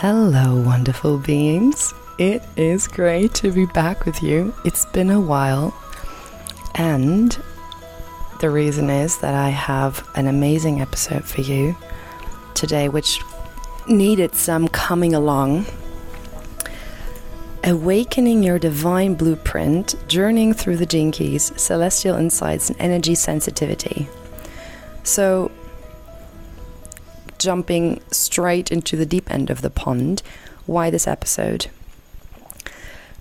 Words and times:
Hello, 0.00 0.54
wonderful 0.60 1.18
beings. 1.18 1.92
It 2.18 2.44
is 2.56 2.86
great 2.86 3.34
to 3.34 3.50
be 3.50 3.66
back 3.66 4.06
with 4.06 4.22
you. 4.22 4.54
It's 4.64 4.84
been 4.84 5.10
a 5.10 5.20
while, 5.20 5.74
and 6.76 7.36
the 8.38 8.48
reason 8.48 8.90
is 8.90 9.18
that 9.18 9.34
I 9.34 9.48
have 9.48 10.08
an 10.14 10.28
amazing 10.28 10.80
episode 10.80 11.24
for 11.24 11.40
you 11.40 11.76
today, 12.54 12.88
which 12.88 13.20
needed 13.88 14.36
some 14.36 14.68
coming 14.68 15.16
along. 15.16 15.66
Awakening 17.64 18.44
your 18.44 18.60
divine 18.60 19.16
blueprint, 19.16 19.96
journeying 20.06 20.54
through 20.54 20.76
the 20.76 21.10
keys, 21.10 21.52
celestial 21.60 22.14
insights, 22.14 22.70
and 22.70 22.80
energy 22.80 23.16
sensitivity. 23.16 24.08
So, 25.02 25.50
jumping 27.38 28.00
straight 28.10 28.70
into 28.70 28.96
the 28.96 29.06
deep 29.06 29.30
end 29.30 29.50
of 29.50 29.62
the 29.62 29.70
pond. 29.70 30.22
Why 30.66 30.90
this 30.90 31.06
episode? 31.06 31.66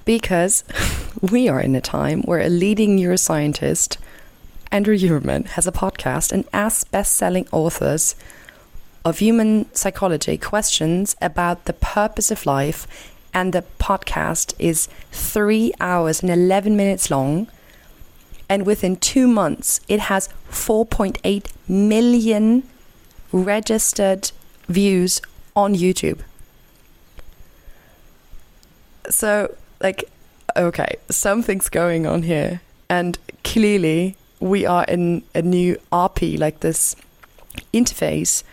Because 0.05 0.63
we 1.21 1.47
are 1.47 1.59
in 1.59 1.75
a 1.75 1.81
time 1.81 2.21
where 2.23 2.39
a 2.39 2.49
leading 2.49 2.97
neuroscientist, 2.97 3.97
Andrew 4.71 4.97
Huberman, 4.97 5.47
has 5.47 5.67
a 5.67 5.71
podcast 5.71 6.31
and 6.31 6.47
asks 6.53 6.83
best 6.83 7.15
selling 7.15 7.47
authors 7.51 8.15
of 9.05 9.19
human 9.19 9.73
psychology 9.73 10.37
questions 10.37 11.15
about 11.21 11.65
the 11.65 11.73
purpose 11.73 12.31
of 12.31 12.45
life. 12.45 12.87
And 13.33 13.53
the 13.53 13.63
podcast 13.79 14.53
is 14.57 14.89
three 15.11 15.73
hours 15.79 16.21
and 16.21 16.31
11 16.31 16.75
minutes 16.75 17.11
long. 17.11 17.47
And 18.49 18.65
within 18.65 18.95
two 18.95 19.27
months, 19.27 19.79
it 19.87 19.99
has 20.01 20.29
4.8 20.49 21.51
million 21.67 22.63
registered 23.31 24.31
views 24.67 25.21
on 25.55 25.75
YouTube. 25.75 26.19
So, 29.09 29.55
like, 29.81 30.09
okay, 30.55 30.97
something's 31.09 31.69
going 31.69 32.05
on 32.05 32.23
here. 32.23 32.61
And 32.89 33.17
clearly, 33.43 34.17
we 34.39 34.65
are 34.65 34.83
in 34.85 35.23
a 35.33 35.41
new 35.41 35.79
RP, 35.91 36.39
like 36.39 36.59
this 36.59 36.95
interface 37.73 38.43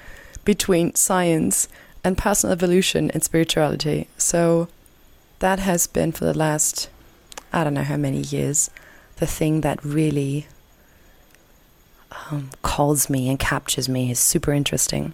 between 0.44 0.94
science 0.94 1.68
and 2.02 2.16
personal 2.16 2.52
evolution 2.52 3.10
and 3.10 3.22
spirituality. 3.22 4.08
So, 4.16 4.68
that 5.40 5.58
has 5.58 5.86
been 5.86 6.12
for 6.12 6.24
the 6.24 6.36
last, 6.36 6.88
I 7.52 7.64
don't 7.64 7.74
know 7.74 7.82
how 7.82 7.96
many 7.96 8.20
years, 8.20 8.70
the 9.16 9.26
thing 9.26 9.60
that 9.60 9.84
really 9.84 10.46
um, 12.30 12.50
calls 12.62 13.10
me 13.10 13.28
and 13.28 13.38
captures 13.38 13.88
me 13.88 14.10
is 14.10 14.18
super 14.18 14.52
interesting. 14.52 15.12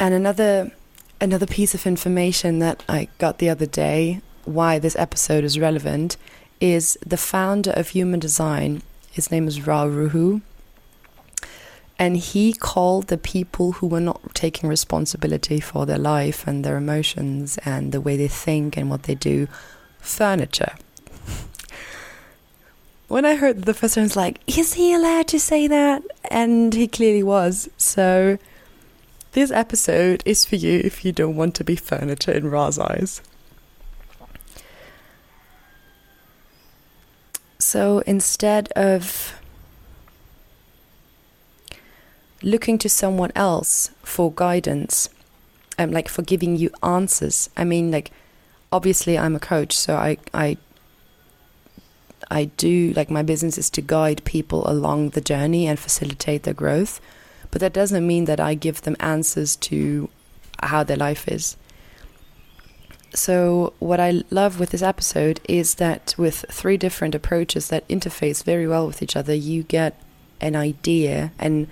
And 0.00 0.14
another 0.14 0.72
another 1.20 1.46
piece 1.46 1.74
of 1.74 1.86
information 1.86 2.60
that 2.60 2.84
I 2.88 3.08
got 3.18 3.38
the 3.38 3.50
other 3.50 3.66
day, 3.66 4.20
why 4.44 4.78
this 4.78 4.96
episode 4.96 5.44
is 5.44 5.58
relevant, 5.58 6.16
is 6.60 6.96
the 7.04 7.16
founder 7.16 7.72
of 7.72 7.88
Human 7.88 8.20
Design. 8.20 8.82
His 9.10 9.30
name 9.30 9.48
is 9.48 9.66
Ra 9.66 9.84
Uru 9.84 10.08
Hu. 10.10 10.42
And 11.98 12.16
he 12.16 12.52
called 12.52 13.08
the 13.08 13.18
people 13.18 13.72
who 13.72 13.88
were 13.88 14.00
not 14.00 14.32
taking 14.32 14.68
responsibility 14.68 15.58
for 15.58 15.84
their 15.84 15.98
life 15.98 16.46
and 16.46 16.64
their 16.64 16.76
emotions 16.76 17.58
and 17.64 17.90
the 17.90 18.00
way 18.00 18.16
they 18.16 18.28
think 18.28 18.76
and 18.76 18.88
what 18.88 19.02
they 19.02 19.16
do 19.16 19.48
furniture 19.98 20.74
when 23.08 23.24
I 23.24 23.36
heard 23.36 23.62
the 23.62 23.74
first 23.74 23.94
time, 23.94 24.02
I 24.02 24.04
was 24.04 24.16
like, 24.16 24.40
is 24.46 24.74
he 24.74 24.92
allowed 24.92 25.28
to 25.28 25.40
say 25.40 25.66
that? 25.66 26.02
And 26.30 26.74
he 26.74 26.86
clearly 26.86 27.22
was. 27.22 27.68
So 27.78 28.38
this 29.32 29.50
episode 29.50 30.22
is 30.26 30.44
for 30.44 30.56
you 30.56 30.80
if 30.84 31.04
you 31.04 31.12
don't 31.12 31.34
want 31.34 31.54
to 31.56 31.64
be 31.64 31.74
furniture 31.74 32.32
in 32.32 32.50
Ra's 32.50 32.78
eyes. 32.78 33.22
So 37.58 38.00
instead 38.00 38.68
of 38.72 39.40
looking 42.42 42.78
to 42.78 42.88
someone 42.88 43.32
else 43.34 43.90
for 44.02 44.32
guidance, 44.32 45.08
um, 45.78 45.90
like 45.92 46.08
for 46.08 46.22
giving 46.22 46.56
you 46.56 46.70
answers, 46.82 47.48
I 47.56 47.64
mean, 47.64 47.90
like, 47.90 48.10
obviously 48.70 49.18
I'm 49.18 49.34
a 49.34 49.40
coach, 49.40 49.76
so 49.76 49.96
I, 49.96 50.18
I 50.34 50.58
I 52.30 52.44
do 52.44 52.92
like 52.94 53.10
my 53.10 53.22
business 53.22 53.58
is 53.58 53.70
to 53.70 53.80
guide 53.80 54.24
people 54.24 54.68
along 54.68 55.10
the 55.10 55.20
journey 55.20 55.66
and 55.66 55.78
facilitate 55.78 56.42
their 56.42 56.54
growth. 56.54 57.00
But 57.50 57.60
that 57.60 57.72
doesn't 57.72 58.06
mean 58.06 58.26
that 58.26 58.40
I 58.40 58.54
give 58.54 58.82
them 58.82 58.96
answers 59.00 59.56
to 59.56 60.10
how 60.62 60.84
their 60.84 60.96
life 60.96 61.26
is. 61.28 61.56
So, 63.14 63.72
what 63.78 64.00
I 64.00 64.22
love 64.30 64.60
with 64.60 64.70
this 64.70 64.82
episode 64.82 65.40
is 65.48 65.76
that 65.76 66.14
with 66.18 66.44
three 66.50 66.76
different 66.76 67.14
approaches 67.14 67.68
that 67.68 67.88
interface 67.88 68.44
very 68.44 68.68
well 68.68 68.86
with 68.86 69.02
each 69.02 69.16
other, 69.16 69.34
you 69.34 69.62
get 69.62 69.98
an 70.42 70.54
idea 70.54 71.32
and, 71.38 71.68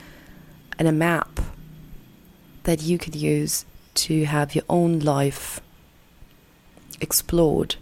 and 0.78 0.88
a 0.88 0.92
map 0.92 1.40
that 2.62 2.82
you 2.82 2.96
could 2.96 3.14
use 3.14 3.66
to 3.94 4.24
have 4.24 4.54
your 4.54 4.64
own 4.68 5.00
life 5.00 5.60
explored 7.02 7.76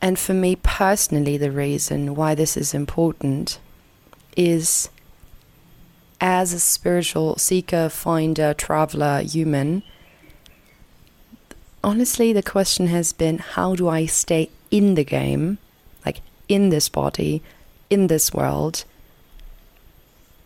And 0.00 0.18
for 0.18 0.34
me 0.34 0.56
personally, 0.56 1.36
the 1.36 1.50
reason 1.50 2.14
why 2.14 2.34
this 2.34 2.56
is 2.56 2.74
important 2.74 3.58
is 4.36 4.90
as 6.20 6.52
a 6.52 6.60
spiritual 6.60 7.36
seeker, 7.36 7.88
finder, 7.88 8.54
traveler, 8.54 9.20
human, 9.22 9.82
honestly, 11.82 12.32
the 12.32 12.42
question 12.42 12.88
has 12.88 13.12
been 13.12 13.38
how 13.38 13.74
do 13.74 13.88
I 13.88 14.06
stay 14.06 14.50
in 14.70 14.94
the 14.94 15.04
game, 15.04 15.58
like 16.04 16.20
in 16.48 16.70
this 16.70 16.88
body, 16.88 17.42
in 17.88 18.08
this 18.08 18.32
world, 18.32 18.84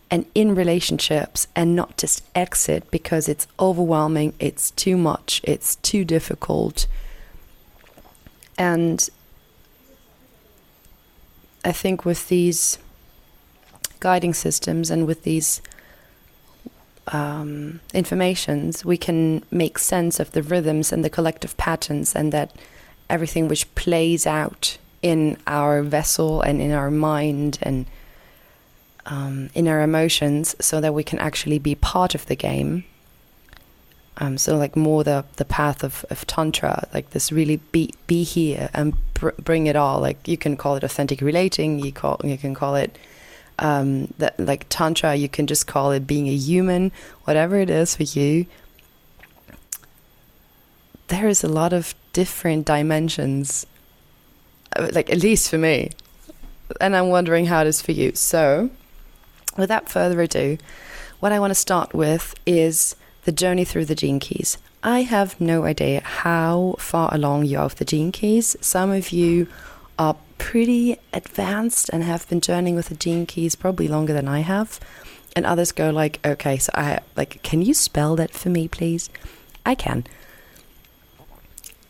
and 0.09 0.25
in 0.35 0.55
relationships, 0.55 1.47
and 1.55 1.75
not 1.75 1.97
just 1.97 2.23
exit 2.35 2.91
because 2.91 3.29
it's 3.29 3.47
overwhelming, 3.59 4.33
it's 4.39 4.71
too 4.71 4.97
much, 4.97 5.41
it's 5.43 5.75
too 5.77 6.03
difficult. 6.03 6.85
And 8.57 9.09
I 11.63 11.71
think 11.71 12.05
with 12.05 12.27
these 12.27 12.79
guiding 13.99 14.33
systems 14.33 14.89
and 14.89 15.05
with 15.05 15.23
these 15.23 15.61
um, 17.07 17.81
informations, 17.93 18.83
we 18.85 18.97
can 18.97 19.43
make 19.51 19.77
sense 19.77 20.19
of 20.19 20.31
the 20.31 20.41
rhythms 20.41 20.91
and 20.91 21.03
the 21.03 21.09
collective 21.09 21.55
patterns, 21.57 22.15
and 22.15 22.31
that 22.31 22.55
everything 23.09 23.47
which 23.47 23.73
plays 23.75 24.25
out 24.25 24.77
in 25.01 25.37
our 25.45 25.81
vessel 25.83 26.41
and 26.41 26.61
in 26.61 26.71
our 26.71 26.91
mind 26.91 27.59
and 27.61 27.85
um, 29.05 29.49
in 29.53 29.67
our 29.67 29.81
emotions, 29.81 30.55
so 30.59 30.79
that 30.81 30.93
we 30.93 31.03
can 31.03 31.19
actually 31.19 31.59
be 31.59 31.75
part 31.75 32.15
of 32.15 32.25
the 32.27 32.35
game. 32.35 32.85
Um, 34.17 34.37
so 34.37 34.57
like 34.57 34.75
more 34.75 35.03
the 35.03 35.25
the 35.37 35.45
path 35.45 35.83
of, 35.83 36.05
of 36.09 36.25
tantra, 36.27 36.87
like 36.93 37.09
this 37.11 37.31
really 37.31 37.57
be 37.71 37.93
be 38.07 38.23
here 38.23 38.69
and 38.73 38.93
br 39.21 39.29
bring 39.39 39.67
it 39.67 39.77
all. 39.77 40.01
Like 40.01 40.27
you 40.27 40.37
can 40.37 40.57
call 40.57 40.75
it 40.75 40.83
authentic 40.83 41.21
relating, 41.21 41.79
you 41.79 41.93
call 41.93 42.19
you 42.23 42.37
can 42.37 42.53
call 42.53 42.75
it 42.75 42.97
um, 43.59 44.13
that 44.17 44.37
like 44.37 44.65
tantra. 44.67 45.15
You 45.15 45.29
can 45.29 45.47
just 45.47 45.67
call 45.67 45.91
it 45.91 46.05
being 46.05 46.27
a 46.27 46.35
human, 46.35 46.91
whatever 47.23 47.57
it 47.57 47.69
is 47.69 47.95
for 47.95 48.03
you. 48.03 48.47
There 51.07 51.27
is 51.27 51.43
a 51.43 51.47
lot 51.47 51.71
of 51.71 51.93
different 52.13 52.65
dimensions, 52.65 53.65
uh, 54.75 54.89
like 54.91 55.09
at 55.09 55.21
least 55.21 55.49
for 55.49 55.57
me, 55.57 55.91
and 56.79 56.95
I'm 56.95 57.09
wondering 57.09 57.45
how 57.45 57.61
it 57.61 57.67
is 57.67 57.81
for 57.81 57.91
you. 57.91 58.13
So, 58.15 58.69
without 59.57 59.89
further 59.89 60.21
ado, 60.21 60.57
what 61.19 61.31
I 61.31 61.39
want 61.39 61.51
to 61.51 61.55
start 61.55 61.93
with 61.93 62.33
is 62.45 62.95
the 63.25 63.31
journey 63.31 63.65
through 63.65 63.85
the 63.85 63.95
gene 63.95 64.19
keys. 64.19 64.57
I 64.83 65.03
have 65.03 65.39
no 65.39 65.65
idea 65.65 66.01
how 66.01 66.75
far 66.79 67.13
along 67.13 67.45
you 67.45 67.59
are 67.59 67.65
with 67.65 67.75
the 67.75 67.85
gene 67.85 68.11
keys. 68.11 68.55
Some 68.61 68.91
of 68.91 69.11
you 69.11 69.47
are 69.99 70.15
pretty 70.39 70.97
advanced 71.13 71.89
and 71.93 72.03
have 72.03 72.27
been 72.29 72.41
journeying 72.41 72.75
with 72.75 72.89
the 72.89 72.95
gene 72.95 73.27
keys 73.27 73.55
probably 73.55 73.87
longer 73.87 74.11
than 74.11 74.27
I 74.27 74.39
have. 74.39 74.79
And 75.35 75.45
others 75.45 75.71
go 75.71 75.91
like, 75.91 76.19
okay, 76.25 76.57
so 76.57 76.71
I 76.73 76.99
like, 77.15 77.43
can 77.43 77.61
you 77.61 77.75
spell 77.75 78.15
that 78.15 78.31
for 78.31 78.49
me, 78.49 78.67
please? 78.67 79.11
I 79.65 79.75
can. 79.75 80.03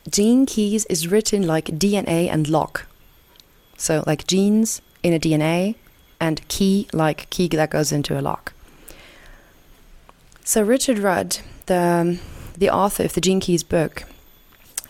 Gene 0.09 0.45
keys 0.45 0.85
is 0.85 1.07
written 1.07 1.47
like 1.47 1.65
DNA 1.67 2.27
and 2.27 2.49
lock. 2.49 2.87
So 3.77 4.03
like 4.05 4.27
genes 4.27 4.81
in 5.01 5.13
a 5.13 5.19
DNA 5.19 5.75
and 6.19 6.45
key 6.49 6.87
like 6.91 7.29
key 7.29 7.47
that 7.47 7.69
goes 7.69 7.93
into 7.93 8.19
a 8.19 8.21
lock. 8.21 8.53
So 10.43 10.61
Richard 10.61 10.99
Rudd, 10.99 11.37
the 11.67 11.77
um, 11.77 12.19
the 12.57 12.69
author 12.69 13.03
of 13.03 13.13
the 13.13 13.21
Gene 13.21 13.39
Keys 13.39 13.63
book, 13.63 14.05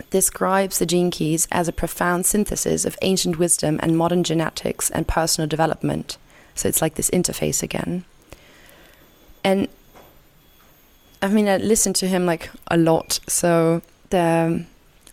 describes 0.09 0.79
the 0.79 0.85
gene 0.85 1.11
keys 1.11 1.47
as 1.51 1.67
a 1.67 1.73
profound 1.73 2.25
synthesis 2.25 2.85
of 2.85 2.97
ancient 3.01 3.37
wisdom 3.37 3.79
and 3.81 3.97
modern 3.97 4.23
genetics 4.23 4.89
and 4.89 5.07
personal 5.07 5.47
development. 5.47 6.17
So 6.55 6.67
it's 6.67 6.81
like 6.81 6.95
this 6.95 7.09
interface 7.11 7.63
again. 7.63 8.03
And 9.43 9.67
I 11.21 11.29
mean, 11.29 11.47
I 11.47 11.57
listen 11.57 11.93
to 11.93 12.07
him 12.07 12.25
like 12.25 12.49
a 12.67 12.77
lot. 12.77 13.19
So 13.27 13.81
the 14.09 14.65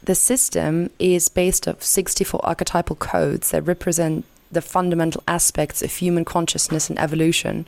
the 0.02 0.14
system 0.14 0.90
is 0.98 1.28
based 1.28 1.66
of 1.66 1.82
64 1.82 2.40
archetypal 2.44 2.96
codes 2.96 3.50
that 3.50 3.62
represent 3.62 4.24
the 4.50 4.62
fundamental 4.62 5.22
aspects 5.28 5.82
of 5.82 5.92
human 5.92 6.24
consciousness 6.24 6.88
and 6.88 6.98
evolution. 6.98 7.66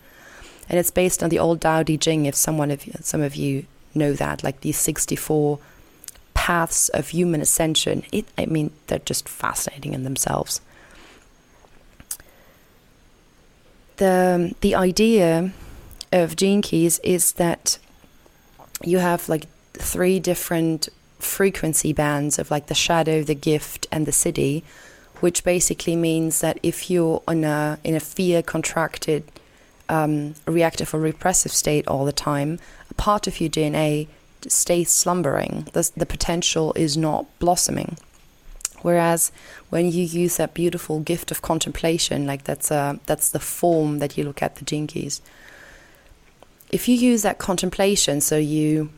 And 0.69 0.79
it's 0.79 0.91
based 0.91 1.23
on 1.23 1.29
the 1.29 1.38
old 1.38 1.61
Tao 1.61 1.82
Te 1.82 1.99
Ching, 1.99 2.27
if 2.27 2.35
someone 2.35 2.71
of 2.71 2.87
some 3.03 3.21
of 3.21 3.35
you 3.35 3.67
know 3.95 4.13
that, 4.15 4.43
like 4.43 4.61
these 4.61 4.79
64 4.79 5.59
paths 6.35 6.89
of 6.91 7.09
human 7.09 7.41
ascension. 7.41 8.03
It, 8.13 8.27
I 8.39 8.47
mean, 8.47 8.71
they're 8.87 8.99
just 9.01 9.29
fascinating 9.29 9.95
in 9.95 10.05
themselves. 10.05 10.61
The, 13.97 14.55
the 14.61 14.75
idea 14.75 15.53
of 16.13 16.37
gene 16.37 16.63
keys 16.63 16.99
is 17.01 17.33
that 17.35 17.79
you 18.83 18.99
have 18.99 19.29
like 19.29 19.47
three 19.75 20.19
different 20.19 20.89
frequency 21.19 21.93
bands 21.93 22.39
of 22.39 22.51
like 22.51 22.67
the 22.67 22.75
shadow, 22.75 23.23
the 23.23 23.35
gift, 23.35 23.87
and 23.93 24.07
the 24.07 24.11
siddhi, 24.11 24.63
which 25.21 25.45
basically 25.45 25.97
means 25.97 26.41
that 26.41 26.59
if 26.63 26.91
you're 26.91 27.23
in 27.29 27.45
a 27.45 27.79
in 27.85 27.95
a 27.95 28.01
fear 28.01 28.43
contracted, 28.43 29.25
um, 29.91 30.35
reactive 30.47 30.95
or 30.95 31.01
repressive 31.01 31.53
state 31.53 31.87
all 31.89 32.05
the 32.05 32.13
time, 32.13 32.59
a 32.91 32.95
part 32.95 33.27
of 33.27 33.41
your 33.41 33.51
DNA 33.51 34.07
stays 34.47 34.91
slumbering. 34.91 35.69
The, 35.73 35.91
the 35.97 36.07
potential 36.07 36.73
is 36.75 36.97
not 36.97 37.27
blossoming. 37.39 37.99
Whereas 38.83 39.31
when 39.69 39.91
you 39.91 40.05
use 40.05 40.39
that 40.39 40.55
beautiful 40.55 41.01
gift 41.01 41.31
of 41.31 41.43
contemplation, 41.43 42.27
like 42.27 42.45
that's 42.45 42.71
a, 42.71 42.99
that's 43.05 43.31
the 43.31 43.41
form 43.41 43.99
that 43.99 44.17
you 44.17 44.25
look 44.25 44.43
at 44.43 44.57
the 44.57 44.65
gene 44.65 44.87
keys. 44.87 45.21
If 46.71 46.89
you 46.89 46.95
use 46.95 47.23
that 47.23 47.39
contemplation, 47.39 48.21
so 48.21 48.39
you 48.39 48.91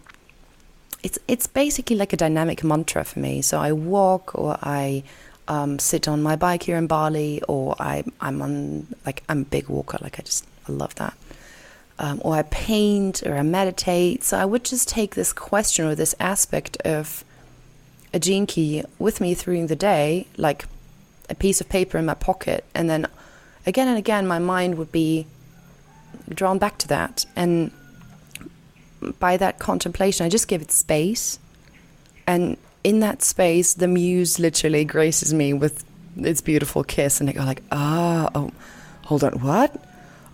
it's 1.02 1.18
it's 1.26 1.48
basically 1.48 1.96
like 1.96 2.12
a 2.12 2.16
dynamic 2.16 2.62
mantra 2.62 3.02
for 3.02 3.18
me. 3.18 3.42
So 3.42 3.58
I 3.58 3.72
walk 3.72 4.36
or 4.36 4.56
I 4.62 5.02
um, 5.48 5.78
sit 5.80 6.06
on 6.06 6.22
my 6.22 6.36
bike 6.36 6.62
here 6.62 6.76
in 6.76 6.86
Bali, 6.86 7.42
or 7.48 7.74
I 7.80 8.04
I'm 8.20 8.40
on 8.40 8.86
like 9.04 9.24
I'm 9.28 9.40
a 9.40 9.44
big 9.44 9.68
walker. 9.68 9.98
Like 10.00 10.20
I 10.20 10.22
just 10.22 10.46
I 10.68 10.72
love 10.72 10.94
that. 10.96 11.16
Um, 11.98 12.20
or 12.24 12.34
I 12.34 12.42
paint 12.42 13.22
or 13.24 13.36
I 13.36 13.42
meditate. 13.42 14.24
So 14.24 14.38
I 14.38 14.44
would 14.44 14.64
just 14.64 14.88
take 14.88 15.14
this 15.14 15.32
question 15.32 15.84
or 15.84 15.94
this 15.94 16.14
aspect 16.18 16.76
of 16.82 17.24
a 18.12 18.18
gene 18.18 18.46
key 18.46 18.84
with 18.98 19.20
me 19.20 19.34
through 19.34 19.66
the 19.66 19.76
day, 19.76 20.26
like 20.36 20.64
a 21.30 21.34
piece 21.34 21.60
of 21.60 21.68
paper 21.68 21.98
in 21.98 22.06
my 22.06 22.14
pocket, 22.14 22.64
and 22.74 22.90
then 22.90 23.06
again 23.66 23.88
and 23.88 23.96
again 23.96 24.26
my 24.26 24.38
mind 24.38 24.76
would 24.76 24.92
be 24.92 25.26
drawn 26.28 26.58
back 26.58 26.76
to 26.78 26.88
that 26.88 27.24
and 27.36 27.70
by 29.18 29.36
that 29.36 29.58
contemplation, 29.58 30.24
I 30.26 30.28
just 30.28 30.48
give 30.48 30.62
it 30.62 30.70
space. 30.70 31.38
And 32.26 32.56
in 32.84 33.00
that 33.00 33.22
space, 33.22 33.74
the 33.74 33.88
muse 33.88 34.38
literally 34.38 34.84
graces 34.84 35.34
me 35.34 35.52
with 35.52 35.84
its 36.16 36.40
beautiful 36.40 36.84
kiss. 36.84 37.20
And 37.20 37.28
I 37.28 37.32
go 37.32 37.44
like, 37.44 37.62
ah, 37.72 38.30
oh, 38.34 38.50
hold 39.04 39.24
on, 39.24 39.32
what? 39.40 39.74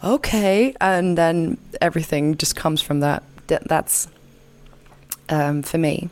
Okay. 0.02 0.74
And 0.80 1.18
then 1.18 1.58
everything 1.80 2.36
just 2.36 2.56
comes 2.56 2.80
from 2.80 3.00
that. 3.00 3.22
That's 3.46 4.08
um, 5.28 5.62
for 5.62 5.78
me. 5.78 6.10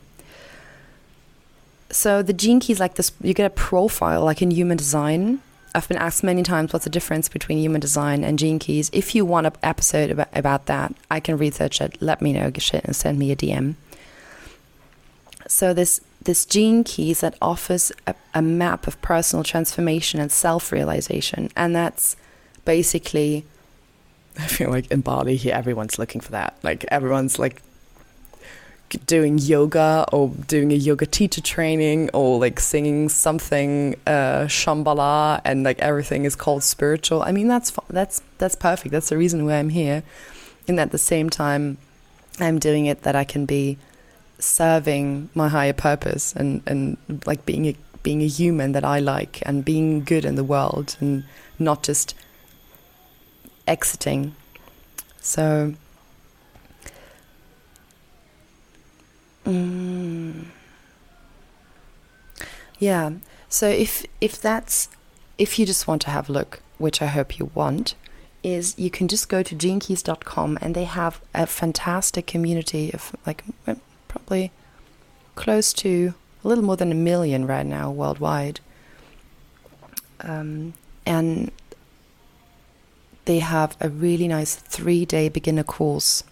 So 1.91 2.23
the 2.23 2.33
gene 2.33 2.61
key 2.61 2.73
is 2.73 2.81
like 2.81 2.94
this, 2.94 3.12
you 3.23 3.33
get 3.33 3.47
a 3.47 3.50
profile 3.50 4.25
like 4.25 4.43
in 4.43 4.50
human 4.50 4.77
design 4.77 5.41
I've 5.77 5.88
been 5.88 5.99
asked 5.99 6.25
many 6.25 6.43
times 6.43 6.73
what's 6.73 6.87
the 6.87 6.91
difference 6.91 7.29
between 7.29 7.59
human 7.59 7.83
design 7.83 8.25
and 8.25 8.38
gene 8.38 8.59
keys. 8.59 8.88
If 8.94 9.15
you 9.15 9.27
want 9.27 9.47
an 9.47 9.53
episode 9.62 10.11
about, 10.11 10.29
about 10.33 10.67
that, 10.67 10.94
I 11.11 11.21
can 11.21 11.37
research 11.37 11.83
it. 11.83 12.00
Let 12.00 12.23
me 12.23 12.33
know 12.33 12.44
and 12.44 12.97
send 12.97 13.19
me 13.19 13.31
a 13.31 13.37
DM. 13.37 13.75
So 15.47 15.75
this 15.75 16.00
this 16.23 16.47
gene 16.47 16.83
keys 16.83 17.21
that 17.21 17.37
offers 17.43 17.93
a, 18.06 18.15
a 18.35 18.41
map 18.41 18.87
of 18.87 19.00
personal 19.03 19.44
transformation 19.44 20.19
and 20.19 20.33
self 20.33 20.73
realization, 20.73 21.50
and 21.55 21.77
that's 21.77 22.17
basically. 22.65 23.44
I 24.38 24.47
feel 24.47 24.71
like 24.71 24.91
in 24.91 25.00
Bali 25.00 25.37
here, 25.37 25.55
everyone's 25.55 25.99
looking 25.99 26.21
for 26.21 26.33
that. 26.33 26.56
Like 26.62 26.85
everyone's 26.88 27.38
like 27.38 27.62
doing 29.06 29.38
yoga 29.38 30.06
or 30.12 30.29
doing 30.47 30.71
a 30.73 30.77
yoga 30.77 31.06
teacher 31.06 31.41
training 31.41 32.09
or 32.12 32.38
like 32.38 32.61
singing 32.61 33.09
something 33.09 33.97
uh, 34.06 34.44
Shambhala 34.47 35.41
and 35.44 35.65
like 35.65 35.79
everything 35.81 36.25
is 36.25 36.37
called 36.37 36.62
spiritual. 36.62 37.23
I 37.23 37.33
mean 37.33 37.49
that's 37.49 37.73
that's 37.88 38.23
that's 38.38 38.55
perfect. 38.55 38.93
That's 38.93 39.09
the 39.09 39.17
reason 39.17 39.44
why 39.44 39.55
I'm 39.55 39.71
here. 39.71 40.03
And 40.69 40.79
at 40.81 40.91
the 40.91 40.99
same 40.99 41.31
time, 41.31 41.79
I'm 42.38 42.59
doing 42.59 42.87
it 42.87 43.03
that 43.03 43.17
I 43.17 43.25
can 43.25 43.47
be 43.47 43.79
serving 44.38 45.31
my 45.35 45.49
higher 45.49 45.73
purpose 45.73 46.35
and 46.35 46.62
and 46.67 46.99
like 47.25 47.47
being 47.47 47.67
a 47.67 47.77
being 48.03 48.23
a 48.23 48.29
human 48.29 48.73
that 48.73 48.85
I 48.85 49.00
like 49.00 49.43
and 49.47 49.65
being 49.65 50.05
good 50.05 50.25
in 50.25 50.37
the 50.37 50.44
world 50.44 50.97
and 51.00 51.25
not 51.59 51.83
just 51.83 52.15
exiting. 53.67 54.35
So 55.21 55.75
Mm. 59.47 60.47
Yeah. 62.79 63.13
So 63.49 63.69
if 63.69 64.05
if 64.21 64.41
that's 64.41 64.89
if 65.39 65.59
you 65.59 65.65
just 65.65 65.87
want 65.87 66.03
to 66.03 66.11
have 66.11 66.29
a 66.29 66.33
look, 66.33 66.61
which 66.79 67.01
I 67.01 67.07
hope 67.07 67.39
you 67.39 67.51
want, 67.55 67.95
is 68.43 68.75
you 68.77 68.91
can 68.91 69.09
just 69.09 69.29
go 69.29 69.43
to 69.43 69.55
genekeys.com 69.55 70.59
and 70.61 70.75
they 70.75 70.85
have 70.85 71.21
a 71.35 71.47
fantastic 71.47 72.27
community 72.27 72.93
of 72.93 73.15
like 73.25 73.45
probably 74.09 74.51
close 75.37 75.73
to 75.75 76.15
a 76.45 76.49
little 76.49 76.65
more 76.65 76.77
than 76.77 76.91
a 76.91 76.95
million 76.95 77.47
right 77.47 77.67
now 77.67 77.91
worldwide. 77.91 78.61
Um, 80.21 80.75
and 81.05 81.53
they 83.26 83.40
have 83.40 83.76
a 83.81 83.88
really 83.88 84.26
nice 84.26 84.55
three 84.55 85.05
day 85.05 85.28
beginner 85.28 85.62
course. 85.62 86.25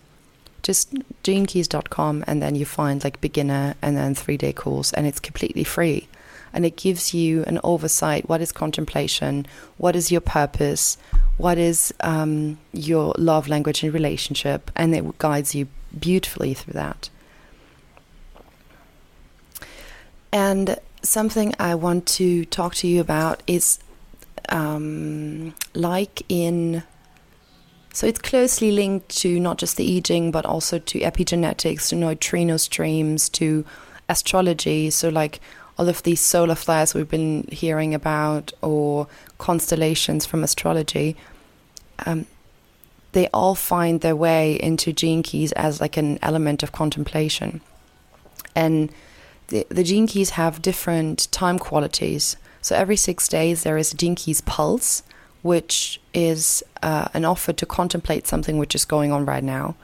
Just 0.63 0.95
genekeys.com 1.23 2.25
and 2.27 2.43
then 2.43 2.55
you 2.55 2.65
find 2.65 3.05
like 3.05 3.21
beginner 3.21 3.75
and 3.83 3.97
then 3.97 4.15
three 4.15 4.39
day 4.39 4.53
course 4.53 4.93
and 4.93 5.07
it's 5.07 5.21
completely 5.21 5.65
free. 5.65 6.09
And 6.53 6.65
it 6.65 6.77
gives 6.77 7.13
you 7.13 7.43
an 7.45 7.59
oversight. 7.65 8.29
What 8.29 8.41
is 8.41 8.53
contemplation? 8.53 9.45
What 9.77 9.97
is 9.97 10.13
your 10.13 10.21
purpose? 10.21 10.97
What 11.37 11.59
is 11.59 11.93
um, 12.01 12.59
your 12.73 13.13
love 13.19 13.49
language 13.49 13.83
and 13.83 13.93
relationship? 13.93 14.71
And 14.77 14.95
it 14.95 15.19
guides 15.19 15.55
you 15.55 15.67
beautifully 15.99 16.55
through 16.55 16.75
that. 16.75 17.11
And 20.33 20.79
something 21.05 21.55
i 21.59 21.75
want 21.75 22.07
to 22.07 22.45
talk 22.47 22.75
to 22.75 22.89
you 22.89 23.01
about 23.01 23.43
is 23.47 23.79
um, 24.49 25.55
like 25.75 26.23
in 26.29 26.83
so 27.95 28.09
it's 28.09 28.21
closely 28.21 28.73
linked 28.73 29.09
to 29.21 29.39
not 29.39 29.59
just 29.59 29.77
the 29.77 29.97
I 29.97 30.01
Ching, 30.01 30.33
but 30.33 30.45
also 30.45 30.81
to 30.81 30.99
epigenetics, 30.99 31.91
to 31.91 31.95
neutrino 31.95 32.57
streams, 32.57 33.29
to 33.31 33.65
astrology. 34.09 34.91
So 34.91 35.11
like 35.11 35.41
all 35.79 35.89
of 35.89 36.03
these 36.03 36.21
solar 36.21 36.57
flares 36.57 36.93
we've 36.93 37.09
been 37.09 37.47
hearing 37.53 37.95
about, 37.95 38.53
or 38.63 39.07
constellations 39.39 40.27
from 40.27 40.43
astrology, 40.43 41.17
um, 42.05 42.27
they 43.13 43.29
all 43.29 43.55
find 43.55 44.01
their 44.01 44.17
way 44.17 44.61
into 44.61 44.93
gene 44.93 45.23
keys 45.23 45.53
as 45.53 45.81
like 45.81 45.97
an 45.97 46.19
element 46.21 46.65
of 46.65 46.73
contemplation. 46.73 47.61
And 48.57 48.93
the, 49.49 49.69
the 49.69 49.85
gene 49.85 50.09
keys 50.09 50.31
have 50.31 50.61
different 50.61 51.31
time 51.31 51.61
qualities. 51.61 52.37
So 52.65 52.75
every 52.75 52.97
six 52.97 53.29
days 53.29 53.63
there 53.63 53.77
is 53.77 53.93
Gene 53.93 54.15
Keys 54.15 54.41
pulse, 54.41 55.03
which 55.43 56.01
is 56.15 56.65
uh, 56.83 57.09
an 57.13 57.27
offer 57.27 57.53
to 57.53 57.67
contemplate 57.67 58.27
something 58.27 58.57
which 58.57 58.75
is 58.75 58.87
going 58.87 59.13
on 59.13 59.27
right 59.27 59.45
now. 59.45 59.75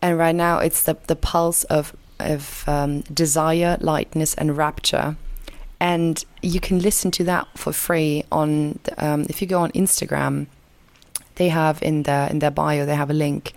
And 0.00 0.16
right 0.16 0.34
now, 0.34 0.56
it's 0.56 0.84
the, 0.84 0.96
the 1.06 1.16
pulse 1.16 1.64
of, 1.64 1.94
of 2.18 2.64
um, 2.66 3.02
desire, 3.02 3.76
lightness, 3.78 4.32
and 4.36 4.56
rapture. 4.56 5.16
And 5.78 6.24
you 6.40 6.60
can 6.60 6.78
listen 6.78 7.10
to 7.10 7.24
that 7.24 7.46
for 7.58 7.74
free 7.74 8.24
on, 8.32 8.78
um, 8.96 9.26
if 9.28 9.42
you 9.42 9.46
go 9.46 9.60
on 9.60 9.70
Instagram, 9.72 10.46
they 11.34 11.50
have 11.50 11.82
in 11.82 12.04
their, 12.04 12.30
in 12.30 12.38
their 12.38 12.50
bio, 12.50 12.86
they 12.86 12.96
have 12.96 13.10
a 13.10 13.14
link. 13.14 13.52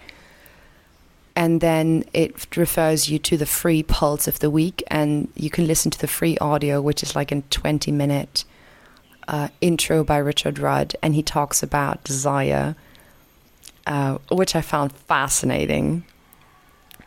And 1.37 1.61
then 1.61 2.03
it 2.11 2.57
refers 2.57 3.09
you 3.09 3.17
to 3.19 3.37
the 3.37 3.45
free 3.45 3.81
pulse 3.81 4.27
of 4.27 4.39
the 4.39 4.49
week, 4.49 4.83
and 4.87 5.29
you 5.35 5.49
can 5.49 5.67
listen 5.67 5.89
to 5.91 5.99
the 5.99 6.07
free 6.07 6.37
audio, 6.39 6.81
which 6.81 7.01
is 7.01 7.15
like 7.15 7.31
a 7.31 7.39
20 7.43 7.93
minute 7.93 8.43
uh, 9.27 9.49
intro 9.61 10.03
by 10.03 10.17
Richard 10.17 10.59
Rudd, 10.59 10.95
and 11.01 11.15
he 11.15 11.23
talks 11.23 11.61
about 11.61 12.03
desire, 12.03 12.75
uh, 13.85 14.17
which 14.31 14.55
I 14.55 14.61
found 14.61 14.91
fascinating 14.93 16.03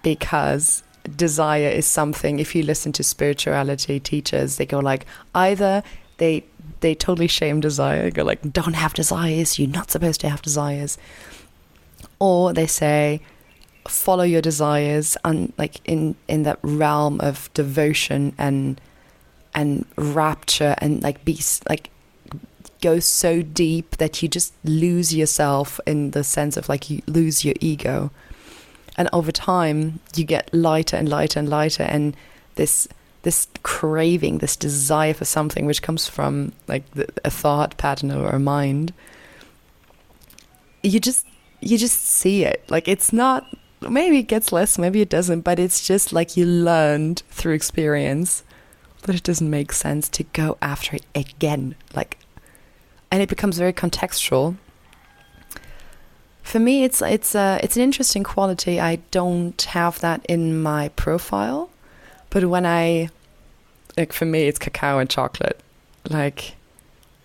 because 0.02 0.82
desire 1.16 1.68
is 1.68 1.86
something. 1.86 2.38
If 2.38 2.54
you 2.54 2.62
listen 2.62 2.92
to 2.92 3.02
spirituality 3.02 4.00
teachers, 4.00 4.56
they 4.56 4.66
go 4.66 4.78
like 4.78 5.06
either 5.34 5.82
they 6.18 6.44
they 6.80 6.94
totally 6.94 7.28
shame 7.28 7.60
desire, 7.60 8.02
they 8.02 8.10
go 8.10 8.24
like 8.24 8.52
don't 8.52 8.74
have 8.74 8.94
desires, 8.94 9.58
you're 9.58 9.68
not 9.68 9.90
supposed 9.90 10.20
to 10.22 10.28
have 10.28 10.42
desires, 10.42 10.98
or 12.18 12.52
they 12.52 12.66
say 12.66 13.20
follow 13.88 14.24
your 14.24 14.42
desires 14.42 15.16
and 15.24 15.52
like 15.56 15.80
in 15.84 16.14
in 16.28 16.42
that 16.42 16.58
realm 16.62 17.20
of 17.20 17.52
devotion 17.54 18.34
and 18.38 18.80
and 19.54 19.84
rapture 19.96 20.74
and 20.78 21.02
like 21.02 21.24
be 21.24 21.38
like 21.68 21.90
go 22.80 22.98
so 22.98 23.42
deep 23.42 23.96
that 23.98 24.22
you 24.22 24.28
just 24.28 24.52
lose 24.64 25.14
yourself 25.14 25.80
in 25.86 26.12
the 26.12 26.24
sense 26.24 26.56
of 26.56 26.68
like 26.68 26.90
you 26.90 27.02
lose 27.06 27.44
your 27.44 27.54
ego. 27.60 28.10
And 28.96 29.08
over 29.12 29.32
time 29.32 30.00
you 30.14 30.24
get 30.24 30.52
lighter 30.52 30.96
and 30.96 31.08
lighter 31.08 31.38
and 31.38 31.48
lighter 31.48 31.84
and 31.84 32.16
this 32.56 32.88
this 33.22 33.48
craving 33.62 34.38
this 34.38 34.56
desire 34.56 35.12
for 35.12 35.26
something 35.26 35.66
which 35.66 35.82
comes 35.82 36.08
from 36.08 36.52
like 36.66 36.90
the, 36.92 37.06
a 37.22 37.30
thought 37.30 37.76
pattern 37.76 38.10
or 38.10 38.30
a 38.30 38.38
mind 38.38 38.94
you 40.82 40.98
just 40.98 41.26
you 41.60 41.76
just 41.76 42.06
see 42.06 42.44
it. 42.44 42.64
Like 42.70 42.88
it's 42.88 43.12
not 43.12 43.46
maybe 43.82 44.18
it 44.18 44.24
gets 44.24 44.52
less 44.52 44.78
maybe 44.78 45.00
it 45.00 45.08
doesn't 45.08 45.42
but 45.42 45.58
it's 45.58 45.86
just 45.86 46.12
like 46.12 46.36
you 46.36 46.44
learned 46.44 47.22
through 47.30 47.54
experience 47.54 48.44
that 49.02 49.14
it 49.14 49.22
doesn't 49.22 49.48
make 49.48 49.72
sense 49.72 50.08
to 50.10 50.24
go 50.24 50.58
after 50.60 50.96
it 50.96 51.06
again. 51.14 51.74
Like 51.94 52.18
and 53.10 53.22
it 53.22 53.28
becomes 53.28 53.58
very 53.58 53.72
contextual 53.72 54.56
for 56.42 56.58
me 56.58 56.84
it's 56.84 57.00
it's 57.02 57.34
uh, 57.34 57.58
it's 57.62 57.76
an 57.76 57.82
interesting 57.82 58.22
quality 58.22 58.80
i 58.80 58.96
don't 59.10 59.62
have 59.62 60.00
that 60.00 60.24
in 60.26 60.60
my 60.60 60.88
profile 60.90 61.70
but 62.30 62.44
when 62.44 62.66
i 62.66 63.08
like 63.96 64.12
for 64.12 64.24
me 64.24 64.44
it's 64.44 64.58
cacao 64.58 64.98
and 64.98 65.10
chocolate 65.10 65.60
like 66.08 66.54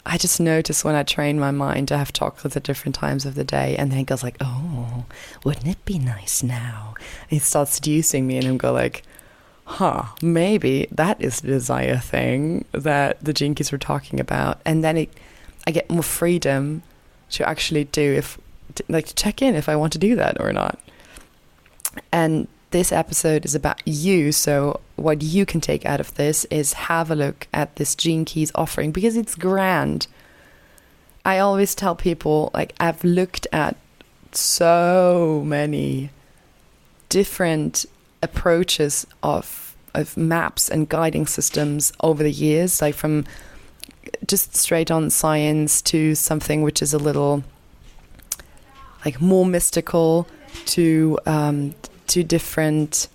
I 0.06 0.18
just 0.18 0.40
notice 0.40 0.84
when 0.84 0.94
I 0.94 1.02
train 1.02 1.40
my 1.40 1.50
mind 1.50 1.88
to 1.88 1.98
have 1.98 2.14
chocolate 2.14 2.56
at 2.56 2.64
different 2.64 2.94
times 2.94 3.26
of 3.26 3.34
the 3.34 3.44
day, 3.44 3.76
and 3.76 3.92
then 3.92 4.00
it 4.00 4.06
goes 4.06 4.22
like, 4.22 4.38
"Oh, 4.40 5.06
wouldn't 5.44 5.68
it 5.68 5.84
be 5.84 5.98
nice 5.98 6.44
now?" 6.44 6.94
It 7.32 7.42
starts 7.42 7.74
seducing 7.74 8.28
me, 8.28 8.38
and 8.38 8.46
I'm 8.48 8.58
go 8.58 8.72
like, 8.72 9.02
"Huh, 9.64 10.04
maybe 10.22 10.88
that 10.92 11.20
is 11.20 11.42
the 11.42 11.48
desire 11.48 11.98
thing 11.98 12.66
that 12.72 13.24
the 13.24 13.34
gene 13.34 13.56
keys 13.56 13.72
were 13.72 13.80
talking 13.80 14.20
about." 14.20 14.60
And 14.64 14.84
then 14.84 14.98
it, 14.98 15.14
I 15.68 15.72
get 15.72 15.90
more 15.90 16.04
freedom 16.04 16.84
to 17.32 17.48
actually 17.48 17.86
do 17.86 18.14
if, 18.14 18.38
like, 18.88 19.08
to 19.08 19.16
check 19.16 19.42
in 19.42 19.56
if 19.56 19.68
I 19.68 19.76
want 19.76 19.94
to 19.94 20.00
do 20.00 20.16
that 20.16 20.40
or 20.40 20.54
not. 20.54 20.80
And 22.12 22.48
this 22.72 22.92
episode 22.92 23.46
is 23.46 23.56
about 23.56 23.82
you. 23.88 24.32
So, 24.32 24.82
what 24.96 25.22
you 25.22 25.46
can 25.46 25.62
take 25.62 25.86
out 25.86 26.00
of 26.00 26.14
this 26.16 26.46
is 26.46 26.74
have 26.74 27.10
a 27.10 27.16
look 27.16 27.48
at 27.54 27.76
this 27.78 27.96
Gene 27.96 28.26
Keys 28.26 28.52
offering 28.54 28.92
because 28.92 29.16
it's 29.16 29.36
grand. 29.36 30.08
I 31.24 31.40
always 31.40 31.74
tell 31.74 31.96
people, 31.96 32.52
like, 32.54 32.76
I've 32.80 33.04
looked 33.04 33.48
at 33.52 33.78
so 34.32 35.42
many 35.46 36.12
different 37.10 37.86
approaches 38.22 39.08
of 39.24 39.76
of 39.94 40.18
maps 40.18 40.68
and 40.68 40.90
guiding 40.90 41.26
systems 41.26 41.94
over 42.02 42.22
the 42.22 42.32
years, 42.32 42.82
like 42.82 42.96
from 42.96 43.24
just 44.28 44.56
straight 44.56 44.92
on 44.92 45.10
science 45.10 45.82
to 45.84 46.16
something 46.16 46.62
which 46.62 46.82
is 46.82 46.94
a 46.94 46.98
little 46.98 47.44
like 49.04 49.22
more 49.22 49.46
mystical 49.46 50.28
to 50.66 51.20
um, 51.26 51.76
to 52.08 52.24
different 52.24 53.08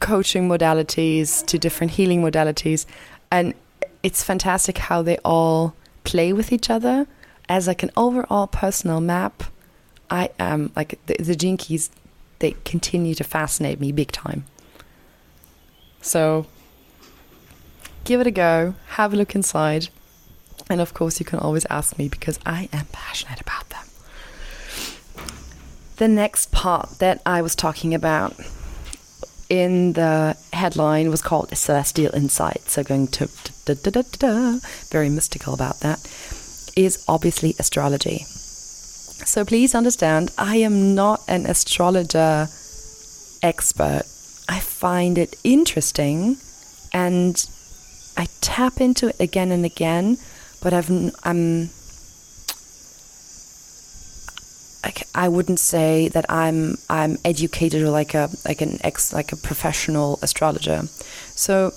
coaching 0.00 0.48
modalities, 0.48 1.44
to 1.46 1.58
different 1.58 1.92
healing 1.92 2.22
modalities. 2.22 2.86
And 3.30 3.54
it's 4.02 4.22
fantastic 4.22 4.78
how 4.78 5.02
they 5.02 5.18
all 5.24 5.74
play 6.04 6.32
with 6.32 6.52
each 6.52 6.70
other 6.70 7.06
as 7.48 7.66
like 7.66 7.82
an 7.82 7.90
overall 7.96 8.46
personal 8.46 9.00
map. 9.00 9.44
I 10.10 10.30
am 10.38 10.72
like 10.76 10.98
the, 11.06 11.16
the 11.16 11.34
gene 11.34 11.56
keys, 11.56 11.90
they 12.38 12.54
continue 12.64 13.14
to 13.14 13.24
fascinate 13.24 13.80
me 13.80 13.92
big 13.92 14.12
time. 14.12 14.44
So 16.00 16.46
give 18.04 18.20
it 18.20 18.26
a 18.26 18.30
go, 18.30 18.74
have 18.88 19.12
a 19.12 19.16
look 19.16 19.34
inside. 19.34 19.88
And 20.70 20.80
of 20.80 20.94
course, 20.94 21.18
you 21.20 21.26
can 21.26 21.38
always 21.38 21.66
ask 21.70 21.98
me 21.98 22.08
because 22.08 22.38
I 22.46 22.68
am 22.72 22.86
passionate 22.92 23.40
about 23.40 23.68
them 23.70 23.82
the 26.02 26.08
next 26.08 26.50
part 26.50 26.98
that 26.98 27.22
I 27.24 27.42
was 27.42 27.54
talking 27.54 27.94
about 27.94 28.34
in 29.48 29.92
the 29.92 30.36
headline 30.52 31.10
was 31.10 31.22
called 31.22 31.56
Celestial 31.56 32.12
Insight. 32.12 32.62
So, 32.62 32.82
going 32.82 33.06
to 33.08 33.28
da, 33.66 33.74
da, 33.74 34.02
da, 34.18 34.58
very 34.90 35.08
mystical 35.08 35.54
about 35.54 35.78
that 35.78 36.00
is 36.76 37.04
obviously 37.06 37.54
astrology. 37.60 38.24
So, 39.24 39.44
please 39.44 39.76
understand, 39.76 40.32
I 40.36 40.56
am 40.56 40.96
not 40.96 41.20
an 41.28 41.46
astrologer 41.46 42.48
expert. 43.44 44.02
I 44.48 44.58
find 44.58 45.18
it 45.18 45.36
interesting 45.44 46.36
and 46.92 47.48
I 48.16 48.28
tap 48.40 48.80
into 48.80 49.08
it 49.08 49.20
again 49.20 49.50
and 49.50 49.64
again, 49.64 50.18
but 50.62 50.72
I've, 50.72 50.90
I'm 51.24 51.70
like 54.82 55.06
I 55.14 55.28
wouldn't 55.28 55.60
say 55.60 56.08
that 56.08 56.26
I'm 56.28 56.76
I'm 56.88 57.18
educated 57.24 57.82
or 57.82 57.90
like 57.90 58.14
a 58.14 58.30
like 58.44 58.60
an 58.60 58.78
ex 58.82 59.12
like 59.12 59.32
a 59.32 59.36
professional 59.36 60.18
astrologer. 60.22 60.82
So 61.34 61.72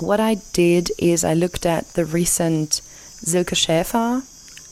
what 0.00 0.20
I 0.20 0.36
did 0.52 0.90
is 0.98 1.24
I 1.24 1.34
looked 1.34 1.66
at 1.66 1.88
the 1.94 2.04
recent 2.04 2.74
Silke 2.74 3.54
Schäfer 3.54 4.22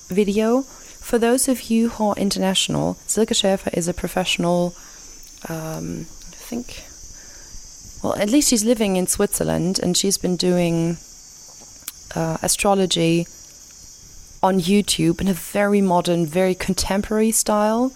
video. 0.08 0.62
For 0.62 1.18
those 1.18 1.48
of 1.48 1.62
you 1.70 1.90
who 1.90 2.08
are 2.08 2.16
international, 2.16 2.94
Silke 3.06 3.34
Schäfer 3.34 3.72
is 3.74 3.88
a 3.88 3.94
professional. 3.94 4.74
Um, 5.48 6.06
I 6.30 6.36
think. 6.36 6.84
Well, 8.02 8.16
at 8.16 8.30
least 8.30 8.50
she's 8.50 8.64
living 8.64 8.96
in 8.96 9.06
Switzerland, 9.06 9.78
and 9.80 9.96
she's 9.96 10.18
been 10.18 10.36
doing 10.36 10.96
uh, 12.16 12.38
astrology 12.42 13.26
on 14.42 14.58
YouTube 14.58 15.20
in 15.20 15.28
a 15.28 15.34
very 15.34 15.80
modern, 15.80 16.26
very 16.26 16.54
contemporary 16.54 17.30
style 17.30 17.90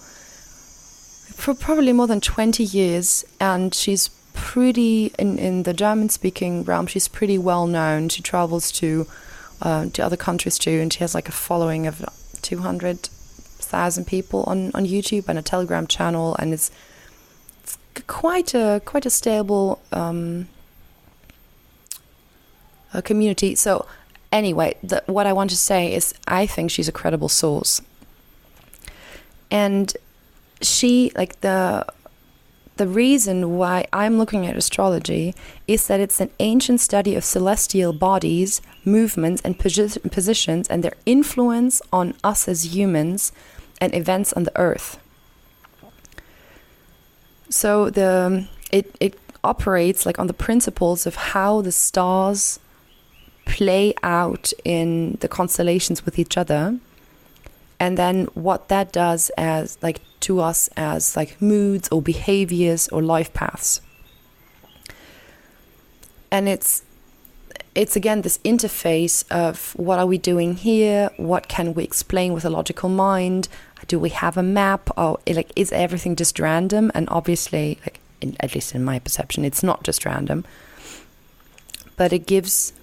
for 1.35 1.53
probably 1.53 1.91
more 1.91 2.07
than 2.07 2.21
20 2.21 2.63
years. 2.63 3.25
And 3.41 3.75
she's 3.75 4.09
pretty, 4.33 5.11
in, 5.19 5.37
in 5.37 5.63
the 5.63 5.73
German 5.73 6.07
speaking 6.07 6.63
realm, 6.63 6.87
she's 6.87 7.09
pretty 7.09 7.37
well 7.37 7.67
known. 7.67 8.07
She 8.07 8.21
travels 8.21 8.71
to, 8.73 9.07
uh, 9.61 9.87
to 9.91 10.05
other 10.05 10.17
countries 10.17 10.57
too, 10.57 10.79
and 10.79 10.91
she 10.91 10.99
has 10.99 11.13
like 11.13 11.27
a 11.27 11.33
following 11.33 11.85
of 11.85 12.05
200,000 12.41 14.07
people 14.07 14.43
on, 14.43 14.71
on 14.73 14.85
YouTube 14.85 15.27
and 15.27 15.37
a 15.37 15.41
Telegram 15.41 15.85
channel. 15.85 16.35
And 16.39 16.53
it's, 16.53 16.69
it's 16.69 16.86
quite 18.07 18.53
a, 18.53 18.81
quite 18.85 19.05
a 19.05 19.09
stable 19.09 19.81
um, 19.91 20.47
a 22.93 23.01
community. 23.01 23.55
So 23.55 23.85
anyway, 24.31 24.75
the, 24.83 25.03
what 25.07 25.25
I 25.25 25.33
want 25.33 25.49
to 25.49 25.57
say 25.57 25.93
is 25.93 26.13
I 26.27 26.45
think 26.45 26.71
she's 26.71 26.87
a 26.87 26.91
credible 26.91 27.29
source. 27.29 27.81
And 29.49 29.95
she, 30.61 31.11
like, 31.15 31.41
the 31.41 31.85
the 32.77 32.87
reason 32.87 33.57
why 33.57 33.87
I'm 33.91 34.19
looking 34.19 34.45
at 34.45 34.55
astrology 34.55 35.33
is 35.67 35.87
that 35.87 35.99
it's 35.99 36.21
an 36.21 36.29
ancient 36.39 36.79
study 36.79 37.15
of 37.15 37.23
celestial 37.23 37.91
bodies, 37.91 38.61
movements, 38.85 39.41
and 39.41 39.57
posi- 39.57 40.11
positions, 40.11 40.67
and 40.67 40.83
their 40.83 40.93
influence 41.07 41.81
on 41.91 42.13
us 42.23 42.47
as 42.47 42.75
humans 42.75 43.31
and 43.81 43.95
events 43.95 44.31
on 44.33 44.43
the 44.43 44.55
earth. 44.59 44.99
So 47.49 47.89
the 47.89 48.47
it 48.71 48.95
it 48.99 49.19
operates 49.43 50.05
like 50.05 50.19
on 50.19 50.27
the 50.27 50.33
principles 50.33 51.05
of 51.05 51.15
how 51.15 51.61
the 51.61 51.71
stars 51.71 52.59
play 53.45 53.93
out 54.03 54.51
in 54.65 55.17
the 55.21 55.27
constellations 55.27 56.03
with 56.03 56.19
each 56.19 56.37
other 56.37 56.77
and 57.79 57.97
then 57.97 58.25
what 58.33 58.67
that 58.67 58.91
does 58.91 59.31
as 59.37 59.77
like 59.81 60.01
to 60.21 60.39
us 60.39 60.69
as 60.75 61.15
like 61.15 61.41
moods 61.41 61.87
or 61.89 62.01
behaviors 62.01 62.87
or 62.89 63.01
life 63.01 63.33
paths. 63.33 63.81
And 66.31 66.49
it's 66.49 66.83
it's 67.75 67.95
again 67.95 68.23
this 68.23 68.39
interface 68.39 69.23
of 69.31 69.73
what 69.75 69.99
are 69.99 70.07
we 70.07 70.17
doing 70.17 70.55
here 70.55 71.11
what 71.17 71.47
can 71.47 71.75
we 71.75 71.83
explain 71.83 72.33
with 72.33 72.43
a 72.43 72.49
logical 72.49 72.89
mind 72.89 73.47
do 73.87 73.99
we 73.99 74.09
have 74.09 74.37
a 74.37 74.43
map 74.43 74.89
or 74.97 75.19
eh, 75.27 75.33
like 75.33 75.51
is 75.55 75.71
everything 75.71 76.15
just 76.15 76.39
random 76.39 76.91
and 76.93 77.07
obviously 77.09 77.77
like 77.81 77.99
in, 78.21 78.35
at 78.39 78.53
least 78.53 78.75
in 78.75 78.83
my 78.83 78.99
perception 78.99 79.45
it's 79.45 79.63
not 79.63 79.83
just 79.83 80.05
random 80.05 80.43
but 81.97 82.13
it 82.13 82.25
gives 82.25 82.73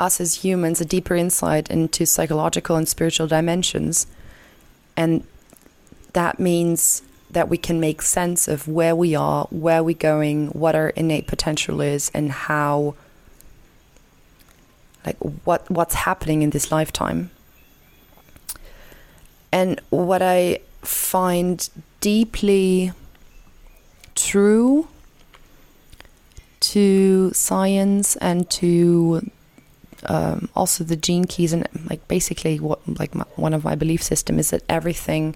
us 0.00 0.20
as 0.20 0.34
humans 0.34 0.80
a 0.80 0.84
deeper 0.84 1.16
insight 1.16 1.70
into 1.70 2.06
psychological 2.06 2.76
and 2.76 2.88
spiritual 2.88 3.26
dimensions. 3.26 4.06
And 4.96 5.24
that 6.12 6.38
means 6.38 7.02
that 7.30 7.48
we 7.48 7.58
can 7.58 7.80
make 7.80 8.02
sense 8.02 8.48
of 8.48 8.68
where 8.68 8.96
we 8.96 9.14
are, 9.14 9.46
where 9.50 9.82
we're 9.82 9.94
going, 9.94 10.48
what 10.48 10.74
our 10.74 10.90
innate 10.90 11.26
potential 11.26 11.80
is, 11.80 12.10
and 12.14 12.30
how, 12.30 12.94
like, 15.04 15.16
what 15.44 15.68
what's 15.70 15.94
happening 15.94 16.42
in 16.42 16.50
this 16.50 16.72
lifetime. 16.72 17.30
And 19.52 19.80
what 19.90 20.22
I 20.22 20.60
find 20.82 21.68
deeply 22.00 22.92
true 24.14 24.88
to 26.60 27.32
science 27.32 28.16
and 28.16 28.48
to 28.50 29.30
um, 30.06 30.48
also 30.54 30.84
the 30.84 30.96
gene 30.96 31.24
keys 31.24 31.52
and 31.52 31.66
like 31.88 32.06
basically 32.08 32.58
what 32.60 32.80
like 32.98 33.14
my, 33.14 33.24
one 33.36 33.54
of 33.54 33.64
my 33.64 33.74
belief 33.74 34.02
system 34.02 34.38
is 34.38 34.50
that 34.50 34.62
everything 34.68 35.34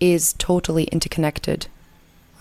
is 0.00 0.34
totally 0.34 0.84
interconnected. 0.84 1.66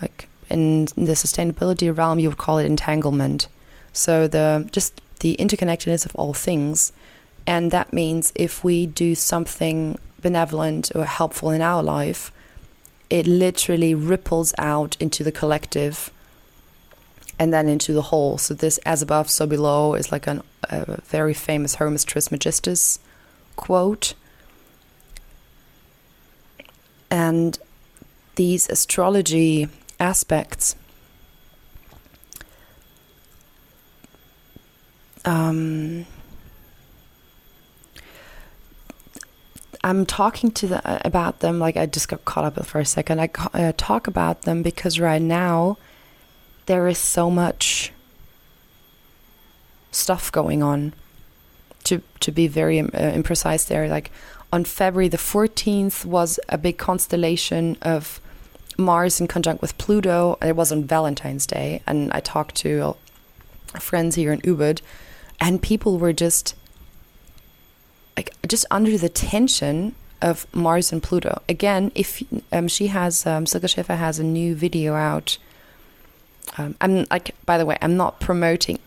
Like 0.02 0.28
in 0.50 0.86
the 0.86 1.14
sustainability 1.14 1.96
realm 1.96 2.20
you 2.20 2.30
would 2.30 2.38
call 2.38 2.58
it 2.58 2.66
entanglement. 2.66 3.48
So 3.94 4.28
the 4.28 4.68
just 4.72 5.02
the 5.20 5.36
interconnectedness 5.40 6.06
of 6.06 6.16
all 6.16 6.34
things. 6.34 6.92
And 7.46 7.72
that 7.72 7.92
means 7.92 8.32
if 8.36 8.64
we 8.64 8.86
do 8.86 9.16
something 9.16 9.98
benevolent 10.24 10.92
or 10.96 11.06
helpful 11.06 11.52
in 11.52 11.62
our 11.62 11.84
life 11.84 12.32
it 13.14 13.28
literally 13.28 13.94
ripples 13.94 14.56
out 14.58 14.98
into 15.00 15.24
the 15.24 15.32
collective 15.32 16.10
and 17.38 17.54
then 17.54 17.68
into 17.68 17.94
the 17.94 18.02
whole. 18.02 18.40
So 18.40 18.56
this 18.56 18.80
as 18.80 19.04
above, 19.04 19.30
so 19.30 19.46
below 19.46 19.94
is 19.94 20.12
like 20.12 20.26
an, 20.26 20.42
a 20.64 21.00
very 21.02 21.36
famous 21.36 21.76
Hermes 21.76 22.04
Trismegistus 22.04 22.98
quote. 23.56 24.16
And 27.12 27.60
these 28.34 28.68
astrology 28.68 29.68
aspects 30.00 30.76
um, 35.24 36.08
I'm 39.84 40.06
talking 40.06 40.52
to 40.52 40.68
the, 40.68 41.06
about 41.06 41.40
them 41.40 41.60
like 41.60 41.76
I 41.76 41.86
just 41.86 42.08
got 42.08 42.24
caught 42.24 42.46
up 42.46 42.66
for 42.66 42.80
a 42.80 42.86
second. 42.86 43.20
I 43.20 43.30
uh, 43.54 43.74
talk 43.76 44.08
about 44.08 44.44
them 44.44 44.64
because 44.64 45.00
right 45.00 45.22
now 45.22 45.78
there 46.68 46.88
is 46.88 46.98
so 46.98 47.30
much 47.30 47.92
stuff 49.92 50.32
going 50.32 50.64
on. 50.64 50.94
To 51.86 52.02
to 52.22 52.32
be 52.32 52.48
very 52.48 52.80
uh, 52.80 52.86
imprecise, 52.94 53.68
there 53.68 53.90
like 53.90 54.10
on 54.54 54.64
February 54.64 55.10
the 55.10 55.18
14th 55.18 56.06
was 56.06 56.40
a 56.48 56.58
big 56.58 56.78
constellation 56.78 57.76
of 57.82 58.22
Mars 58.78 59.20
in 59.20 59.28
conjunct 59.28 59.62
with 59.62 59.78
Pluto. 59.78 60.38
It 60.42 60.56
was 60.56 60.72
on 60.72 60.86
Valentine's 60.86 61.46
Day, 61.46 61.82
and 61.86 62.10
I 62.14 62.22
talked 62.22 62.56
to 62.58 62.96
friends 63.80 64.16
here 64.16 64.32
in 64.32 64.40
Ubud, 64.42 64.80
and 65.42 65.62
people 65.62 65.98
were 65.98 66.14
just 66.14 66.56
like 68.18 68.32
just 68.48 68.66
under 68.72 68.98
the 68.98 69.10
tension 69.10 69.96
of 70.22 70.48
Mars 70.54 70.92
and 70.92 71.04
Pluto. 71.04 71.42
Again, 71.50 71.92
if 71.96 72.24
um, 72.52 72.68
she 72.68 72.88
has 72.88 73.26
um, 73.26 73.46
Silke 73.46 73.64
Schäfer 73.64 73.98
has 73.98 74.20
a 74.20 74.24
new 74.24 74.56
video 74.56 74.94
out 74.94 75.38
um, 76.58 76.76
I'm 76.82 77.06
like, 77.10 77.36
by 77.46 77.58
the 77.58 77.66
way, 77.66 77.78
I'm 77.82 77.98
not 77.98 78.20
promoting, 78.20 78.80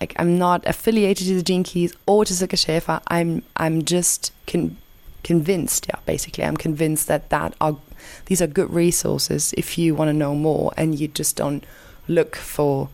like, 0.00 0.14
I'm 0.16 0.38
not 0.38 0.66
affiliated 0.66 1.26
to 1.28 1.34
the 1.34 1.42
Gene 1.42 1.62
Keys 1.62 1.94
or 2.06 2.24
to 2.24 2.34
Silke 2.34 2.52
Schäfer. 2.52 3.00
I'm, 3.08 3.42
I'm 3.56 3.84
just 3.84 4.32
con- 4.46 4.76
convinced. 5.22 5.86
Yeah, 5.88 6.00
basically, 6.06 6.44
I'm 6.44 6.56
convinced 6.56 7.08
that 7.08 7.30
that 7.30 7.54
are 7.60 7.76
these 8.26 8.42
are 8.42 8.46
good 8.46 8.70
resources 8.70 9.54
if 9.56 9.78
you 9.78 9.94
want 9.94 10.08
to 10.10 10.12
know 10.12 10.34
more 10.34 10.72
and 10.76 10.98
you 10.98 11.08
just 11.08 11.36
don't 11.36 11.64
look 12.06 12.36
for 12.36 12.90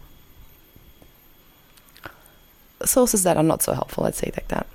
sources 2.85 3.25
that 3.25 3.37
are 3.37 3.43
not 3.43 3.63
so 3.63 3.73
helpful. 3.73 4.05
Let's 4.05 4.19
say 4.19 4.31
like 4.37 4.49
that. 4.49 4.67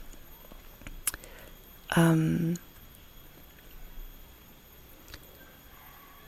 Um, 1.95 2.57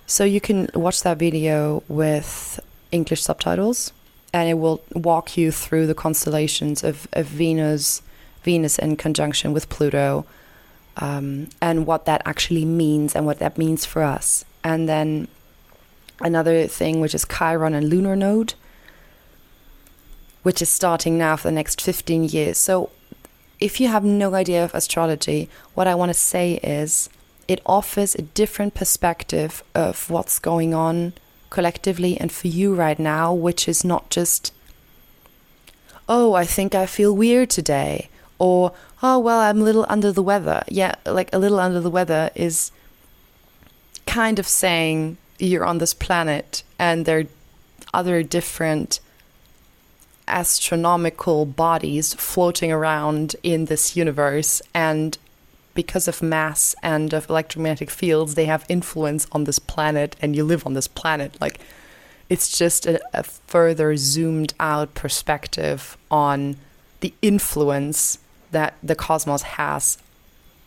so 0.06 0.24
you 0.24 0.40
can 0.40 0.70
watch 0.74 1.04
that 1.04 1.18
video 1.18 1.84
with 1.88 2.60
English 2.92 3.22
subtitles, 3.22 3.92
and 4.34 4.50
it 4.50 4.56
will 4.56 4.82
walk 4.94 5.38
you 5.38 5.52
through 5.52 5.88
the 5.88 5.96
constellations 5.96 6.84
of, 6.84 7.08
of 7.14 7.26
Venus, 7.26 8.02
Venus 8.44 8.80
in 8.80 8.96
conjunction 8.96 9.52
with 9.54 9.70
Pluto, 9.70 10.26
um, 10.98 11.50
and 11.62 11.86
what 11.86 12.06
that 12.06 12.22
actually 12.26 12.66
means 12.66 13.16
and 13.16 13.26
what 13.26 13.40
that 13.40 13.58
means 13.58 13.86
for 13.86 14.04
us. 14.04 14.46
And 14.64 14.88
then 14.88 15.28
another 16.22 16.68
thing, 16.68 17.00
which 17.00 17.14
is 17.14 17.26
Chiron 17.26 17.74
and 17.74 17.90
lunar 17.90 18.16
node, 18.16 18.54
which 20.44 20.62
is 20.62 20.70
starting 20.70 21.18
now 21.18 21.36
for 21.36 21.50
the 21.50 21.54
next 21.54 21.82
15 21.82 22.24
years. 22.24 22.58
So, 22.58 22.90
if 23.60 23.80
you 23.80 23.88
have 23.88 24.04
no 24.04 24.36
idea 24.36 24.64
of 24.64 24.74
astrology, 24.74 25.50
what 25.74 25.88
I 25.88 25.96
want 25.96 26.10
to 26.10 26.14
say 26.14 26.56
is 26.64 27.10
it 27.48 27.62
offers 27.66 28.14
a 28.16 28.22
different 28.22 28.74
perspective 28.74 29.64
of 29.74 30.10
what's 30.10 30.40
going 30.40 30.74
on 30.74 31.14
collectively 31.50 32.20
and 32.20 32.32
for 32.32 32.48
you 32.48 32.76
right 32.76 33.00
now, 33.00 33.34
which 33.34 33.68
is 33.68 33.84
not 33.84 34.10
just, 34.10 34.54
oh, 36.08 36.34
I 36.34 36.46
think 36.46 36.76
I 36.76 36.86
feel 36.86 37.16
weird 37.16 37.50
today, 37.50 38.10
or 38.38 38.74
oh, 39.02 39.20
well, 39.20 39.40
I'm 39.40 39.62
a 39.62 39.64
little 39.64 39.86
under 39.90 40.12
the 40.12 40.24
weather. 40.24 40.64
Yeah, 40.68 40.96
like 41.06 41.34
a 41.34 41.40
little 41.40 41.60
under 41.60 41.80
the 41.80 41.90
weather 41.90 42.30
is 42.36 42.72
kind 44.06 44.40
of 44.40 44.48
saying 44.48 45.18
you're 45.40 45.66
on 45.66 45.78
this 45.78 45.94
planet 45.94 46.64
and 46.80 47.06
there 47.06 47.20
are 47.20 47.26
other 47.94 48.24
different 48.24 49.00
astronomical 50.28 51.46
bodies 51.46 52.14
floating 52.14 52.72
around 52.72 53.36
in 53.44 53.66
this 53.66 53.96
universe 53.96 54.62
and 54.74 55.18
because 55.78 56.08
of 56.08 56.24
mass 56.24 56.74
and 56.82 57.14
of 57.14 57.30
electromagnetic 57.30 57.92
fields, 57.92 58.34
they 58.34 58.46
have 58.46 58.66
influence 58.68 59.28
on 59.32 59.44
this 59.44 59.60
planet, 59.60 60.16
and 60.20 60.36
you 60.36 60.44
live 60.44 60.66
on 60.66 60.74
this 60.74 60.88
planet. 60.88 61.40
Like, 61.40 61.60
it's 62.30 62.58
just 62.58 62.88
a, 62.88 63.00
a 63.14 63.22
further 63.22 63.96
zoomed 63.96 64.56
out 64.60 64.96
perspective 64.96 65.96
on 66.10 66.58
the 67.02 67.14
influence 67.22 68.18
that 68.50 68.74
the 68.82 68.96
cosmos 68.96 69.44
has 69.44 70.00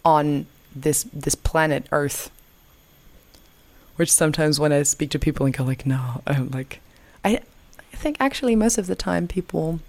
on 0.05 0.46
this 0.75 1.03
this 1.12 1.35
planet 1.35 1.87
Earth. 1.90 2.31
Which 3.96 4.12
sometimes 4.12 4.61
when 4.61 4.73
I 4.73 4.85
speak 4.85 5.11
to 5.11 5.18
people 5.18 5.44
and 5.44 5.55
go 5.55 5.64
like, 5.64 5.85
no, 5.85 6.23
I'm 6.25 6.51
like, 6.59 6.81
I, 7.25 7.40
I 7.40 7.40
think 8.00 8.16
actually 8.18 8.56
most 8.56 8.78
of 8.78 8.86
the 8.86 8.94
time 8.94 9.28
people 9.28 9.80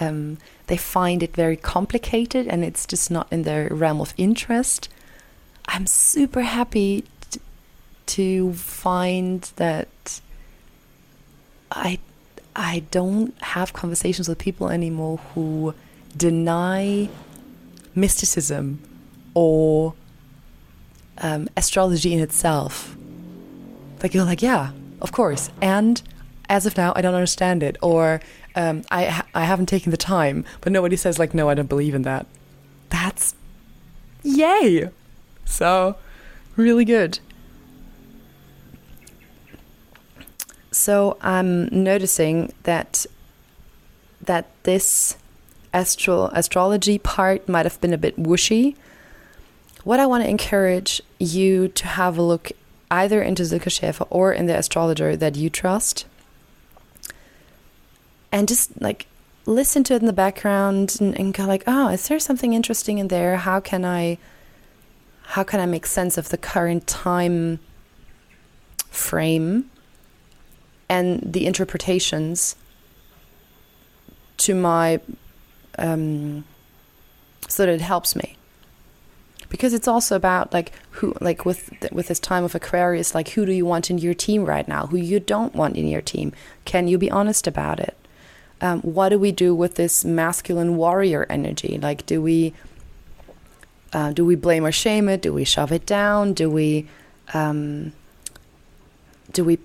um, 0.00 0.38
they 0.66 0.76
find 0.76 1.22
it 1.22 1.34
very 1.34 1.56
complicated 1.56 2.46
and 2.46 2.64
it's 2.64 2.86
just 2.86 3.10
not 3.10 3.26
in 3.30 3.42
their 3.42 3.68
realm 3.68 4.00
of 4.00 4.12
interest. 4.16 4.88
I'm 5.66 5.86
super 5.86 6.42
happy 6.42 7.04
t- 7.30 7.40
to 8.06 8.52
find 8.54 9.42
that 9.56 10.20
I 11.70 11.98
I 12.56 12.84
don't 12.90 13.34
have 13.42 13.72
conversations 13.72 14.28
with 14.28 14.38
people 14.38 14.68
anymore 14.68 15.18
who 15.34 15.74
deny 16.16 17.08
mysticism 17.94 18.80
or 19.34 19.94
um, 21.18 21.48
astrology 21.56 22.12
in 22.12 22.20
itself. 22.20 22.96
Like 24.02 24.14
you're 24.14 24.24
like, 24.24 24.42
yeah, 24.42 24.70
of 25.00 25.10
course, 25.12 25.50
and 25.60 26.00
as 26.48 26.66
of 26.66 26.76
now, 26.76 26.92
I 26.94 27.02
don't 27.02 27.14
understand 27.14 27.62
it, 27.62 27.76
or 27.82 28.20
um, 28.54 28.84
I 28.90 29.06
ha- 29.06 29.26
I 29.34 29.44
haven't 29.44 29.66
taken 29.66 29.90
the 29.90 29.96
time, 29.96 30.44
but 30.60 30.72
nobody 30.72 30.96
says 30.96 31.18
like, 31.18 31.34
no, 31.34 31.48
I 31.48 31.54
don't 31.54 31.68
believe 31.68 31.94
in 31.94 32.02
that. 32.02 32.26
That's 32.90 33.34
yay! 34.22 34.90
So 35.44 35.96
really 36.56 36.84
good. 36.84 37.18
So 40.70 41.16
I'm 41.20 41.66
noticing 41.66 42.52
that 42.64 43.06
that 44.20 44.46
this 44.62 45.16
astral 45.72 46.26
astrology 46.28 46.98
part 46.98 47.48
might 47.48 47.66
have 47.66 47.80
been 47.80 47.92
a 47.92 47.98
bit 47.98 48.16
whooshy. 48.16 48.76
What 49.82 50.00
I 50.00 50.06
want 50.06 50.24
to 50.24 50.30
encourage 50.30 51.02
you 51.18 51.68
to 51.68 51.86
have 51.86 52.16
a 52.16 52.22
look 52.22 52.52
either 52.90 53.22
into 53.22 53.44
Silke 53.44 53.64
Schäfer 53.64 54.06
or 54.08 54.32
in 54.32 54.46
the 54.46 54.56
astrologer 54.56 55.16
that 55.16 55.36
you 55.36 55.50
trust 55.50 56.06
and 58.34 58.48
just 58.48 58.78
like 58.82 59.06
listen 59.46 59.84
to 59.84 59.94
it 59.94 60.00
in 60.00 60.06
the 60.06 60.12
background 60.12 60.96
and, 61.00 61.16
and 61.18 61.32
go 61.32 61.44
like 61.44 61.62
oh 61.68 61.88
is 61.88 62.08
there 62.08 62.18
something 62.18 62.52
interesting 62.52 62.98
in 62.98 63.08
there? 63.08 63.36
How 63.36 63.60
can 63.60 63.84
i 63.84 64.18
how 65.22 65.44
can 65.44 65.60
i 65.60 65.66
make 65.66 65.86
sense 65.86 66.18
of 66.18 66.28
the 66.28 66.36
current 66.36 66.86
time 66.86 67.60
frame 68.90 69.70
and 70.88 71.20
the 71.24 71.46
interpretations 71.46 72.56
to 74.36 74.54
my 74.54 75.00
um, 75.78 76.44
so 77.48 77.64
that 77.64 77.72
it 77.72 77.80
helps 77.80 78.16
me? 78.16 78.36
Because 79.48 79.72
it's 79.72 79.86
also 79.86 80.16
about 80.16 80.52
like 80.52 80.72
who 80.90 81.14
like 81.20 81.44
with 81.44 81.72
with 81.92 82.08
this 82.08 82.18
time 82.18 82.42
of 82.42 82.56
aquarius 82.56 83.14
like 83.14 83.28
who 83.28 83.46
do 83.46 83.52
you 83.52 83.64
want 83.64 83.90
in 83.90 83.98
your 83.98 84.14
team 84.14 84.44
right 84.44 84.66
now? 84.66 84.86
Who 84.88 84.96
you 84.96 85.20
don't 85.20 85.54
want 85.54 85.76
in 85.76 85.86
your 85.86 86.02
team? 86.02 86.32
Can 86.64 86.88
you 86.88 86.98
be 86.98 87.12
honest 87.12 87.46
about 87.46 87.78
it 87.78 87.96
um, 88.60 88.80
what 88.82 89.10
do 89.10 89.18
we 89.18 89.32
do 89.32 89.54
with 89.54 89.74
this 89.74 90.04
masculine 90.04 90.76
warrior 90.76 91.26
energy? 91.28 91.78
Like, 91.80 92.06
do 92.06 92.22
we 92.22 92.54
uh, 93.92 94.12
do 94.12 94.24
we 94.24 94.34
blame 94.34 94.64
or 94.64 94.72
shame 94.72 95.08
it? 95.08 95.22
Do 95.22 95.32
we 95.32 95.44
shove 95.44 95.70
it 95.70 95.86
down? 95.86 96.32
Do 96.32 96.50
we 96.50 96.88
um, 97.32 97.92
do 99.32 99.44
we 99.44 99.58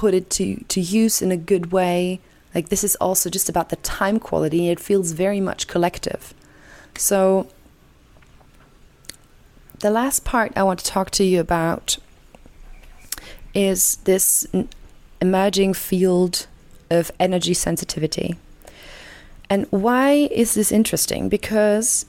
put 0.00 0.14
it 0.14 0.30
to, 0.30 0.56
to 0.68 0.80
use 0.80 1.20
in 1.20 1.30
a 1.30 1.36
good 1.36 1.72
way. 1.72 2.20
Like 2.54 2.70
this 2.70 2.82
is 2.82 2.96
also 2.96 3.28
just 3.28 3.50
about 3.50 3.68
the 3.68 3.76
time 3.76 4.18
quality. 4.18 4.70
It 4.70 4.80
feels 4.80 5.12
very 5.12 5.42
much 5.42 5.66
collective. 5.66 6.32
So 6.96 7.48
the 9.80 9.90
last 9.90 10.24
part 10.24 10.52
I 10.56 10.62
want 10.62 10.78
to 10.78 10.86
talk 10.86 11.10
to 11.12 11.24
you 11.24 11.38
about 11.38 11.98
is 13.52 13.96
this 14.04 14.46
emerging 15.20 15.74
field 15.74 16.46
of 16.90 17.10
energy 17.20 17.54
sensitivity. 17.54 18.36
And 19.48 19.66
why 19.70 20.28
is 20.30 20.54
this 20.54 20.70
interesting? 20.70 21.28
Because 21.28 22.06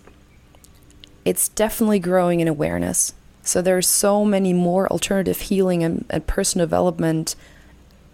it's 1.25 1.49
definitely 1.49 1.99
growing 1.99 2.39
in 2.39 2.47
awareness. 2.47 3.13
So 3.43 3.61
there 3.61 3.77
are 3.77 3.81
so 3.81 4.23
many 4.23 4.53
more 4.53 4.87
alternative 4.91 5.41
healing 5.41 5.83
and, 5.83 6.05
and 6.09 6.25
personal 6.27 6.67
development 6.67 7.35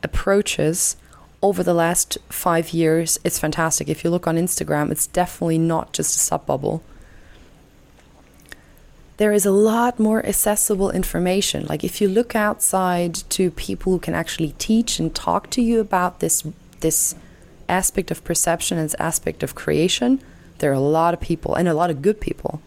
approaches 0.03 0.95
over 1.41 1.63
the 1.63 1.73
last 1.73 2.17
five 2.29 2.69
years. 2.69 3.19
It's 3.23 3.39
fantastic. 3.39 3.89
If 3.89 4.03
you 4.03 4.09
look 4.09 4.27
on 4.27 4.37
Instagram, 4.37 4.91
it's 4.91 5.07
definitely 5.07 5.57
not 5.57 5.93
just 5.93 6.15
a 6.15 6.19
sub 6.19 6.45
bubble. 6.45 6.83
There 9.17 9.33
is 9.33 9.45
a 9.45 9.51
lot 9.51 9.99
more 9.99 10.23
accessible 10.25 10.91
information. 10.91 11.65
Like 11.65 11.83
if 11.83 11.99
you 12.01 12.07
look 12.07 12.35
outside 12.35 13.15
to 13.29 13.51
people 13.51 13.93
who 13.93 13.99
can 13.99 14.13
actually 14.13 14.53
teach 14.59 14.99
and 14.99 15.13
talk 15.13 15.49
to 15.51 15.61
you 15.61 15.79
about 15.79 16.19
this 16.19 16.43
this 16.79 17.15
aspect 17.67 18.11
of 18.11 18.23
perception 18.23 18.77
and 18.77 18.85
this 18.85 18.95
aspect 18.99 19.43
of 19.43 19.55
creation, 19.55 20.21
there 20.59 20.69
are 20.71 20.75
a 20.75 20.79
lot 20.79 21.13
of 21.13 21.19
people 21.19 21.55
and 21.55 21.67
a 21.67 21.73
lot 21.73 21.89
of 21.89 22.01
good 22.01 22.21
people 22.21 22.61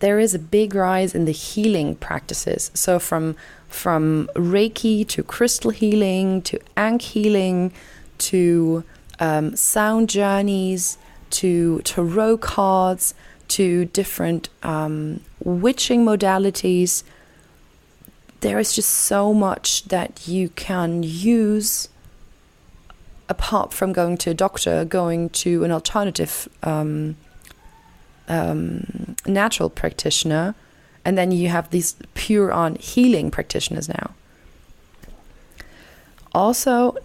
there 0.00 0.18
is 0.18 0.34
a 0.34 0.38
big 0.38 0.74
rise 0.74 1.14
in 1.14 1.24
the 1.24 1.32
healing 1.32 1.96
practices. 1.96 2.70
So 2.74 2.98
from 2.98 3.36
from 3.68 4.30
Reiki 4.34 5.06
to 5.08 5.22
crystal 5.22 5.70
healing 5.70 6.40
to 6.42 6.58
Ankh 6.76 7.02
healing 7.02 7.72
to 8.18 8.84
um, 9.18 9.56
sound 9.56 10.08
journeys 10.08 10.98
to 11.30 11.80
tarot 11.82 12.38
cards 12.38 13.14
to 13.48 13.86
different 13.86 14.48
um, 14.62 15.20
witching 15.42 16.04
modalities. 16.04 17.02
There 18.40 18.58
is 18.58 18.74
just 18.74 18.90
so 18.90 19.34
much 19.34 19.84
that 19.84 20.28
you 20.28 20.50
can 20.50 21.02
use 21.02 21.88
apart 23.28 23.72
from 23.72 23.92
going 23.92 24.16
to 24.18 24.30
a 24.30 24.34
doctor, 24.34 24.84
going 24.84 25.28
to 25.30 25.64
an 25.64 25.70
alternative 25.70 26.48
um, 26.62 27.16
um, 28.28 29.16
natural 29.26 29.68
practitioner, 29.70 30.54
and 31.04 31.16
then 31.16 31.30
you 31.32 31.48
have 31.48 31.70
these 31.70 31.96
pure 32.14 32.52
on 32.52 32.76
healing 32.76 33.30
practitioners 33.30 33.88
now. 33.88 34.14
Also, 36.32 36.96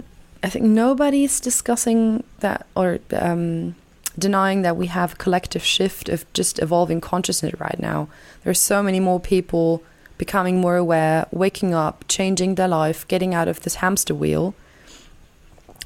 I 0.43 0.49
think 0.49 0.65
nobody's 0.65 1.39
discussing 1.39 2.23
that 2.39 2.65
or 2.75 2.99
um, 3.13 3.75
denying 4.17 4.62
that 4.62 4.78
we 4.78 4.88
have 4.88 5.13
a 5.13 5.17
collective 5.17 5.63
shift 5.63 6.10
of 6.10 6.32
just 6.34 6.60
evolving 6.60 7.02
consciousness 7.02 7.60
right 7.60 7.80
now. 7.80 8.08
There's 8.43 8.62
so 8.62 8.84
many 8.84 8.99
more 8.99 9.19
people 9.19 9.84
becoming 10.17 10.62
more 10.62 10.78
aware, 10.78 11.28
waking 11.32 11.73
up, 11.73 12.06
changing 12.08 12.56
their 12.56 12.67
life, 12.67 13.08
getting 13.08 13.34
out 13.34 13.47
of 13.47 13.62
this 13.62 13.76
hamster 13.76 14.15
wheel. 14.15 14.54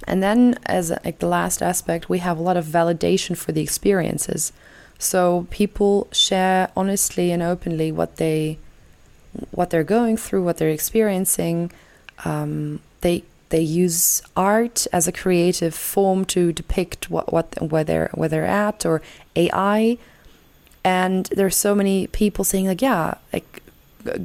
And 0.06 0.22
then, 0.22 0.60
as 0.66 0.92
like 1.04 1.20
the 1.20 1.28
last 1.28 1.62
aspect, 1.62 2.10
we 2.10 2.20
have 2.20 2.38
a 2.38 2.42
lot 2.42 2.58
of 2.58 2.66
validation 2.66 3.36
for 3.36 3.52
the 3.52 3.62
experiences. 3.62 4.52
So 5.00 5.48
people 5.50 6.08
share 6.12 6.70
honestly 6.76 7.32
and 7.32 7.44
openly 7.44 7.92
what 7.92 8.18
they 8.18 8.58
what 9.52 9.70
they're 9.70 9.84
going 9.84 10.18
through, 10.18 10.44
what 10.44 10.58
they're 10.58 10.70
experiencing. 10.70 11.72
Um, 12.26 12.80
they 13.02 13.24
they 13.50 13.62
use 13.62 14.22
art 14.36 14.88
as 14.92 15.08
a 15.08 15.12
creative 15.12 15.74
form 15.74 16.26
to 16.26 16.52
depict 16.52 17.10
what 17.10 17.32
what 17.32 17.56
where 17.62 17.84
they're 17.84 18.10
where 18.14 18.30
they're 18.30 18.46
at 18.46 18.86
or 18.86 19.02
AI. 19.36 19.98
And 20.84 21.26
there's 21.28 21.56
so 21.56 21.76
many 21.76 22.08
people 22.08 22.46
saying 22.46 22.68
like, 22.68 22.82
yeah, 22.82 23.16
like 23.34 23.62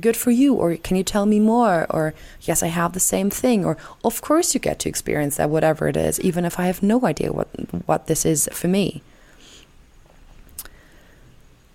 good 0.01 0.17
for 0.17 0.31
you 0.31 0.55
or 0.55 0.77
can 0.77 0.97
you 0.97 1.03
tell 1.03 1.27
me 1.27 1.41
more 1.41 1.87
or 1.91 2.15
yes 2.43 2.63
i 2.63 2.69
have 2.69 2.93
the 2.93 3.01
same 3.01 3.31
thing 3.31 3.65
or 3.65 3.77
of 4.05 4.23
course 4.23 4.55
you 4.55 4.61
get 4.61 4.79
to 4.79 4.89
experience 4.89 5.39
that 5.39 5.51
whatever 5.51 5.89
it 5.89 5.97
is 5.97 6.21
even 6.21 6.45
if 6.45 6.61
i 6.61 6.67
have 6.67 6.85
no 6.85 7.05
idea 7.05 7.33
what 7.33 7.49
what 7.87 8.07
this 8.07 8.25
is 8.25 8.49
for 8.53 8.69
me 8.69 9.03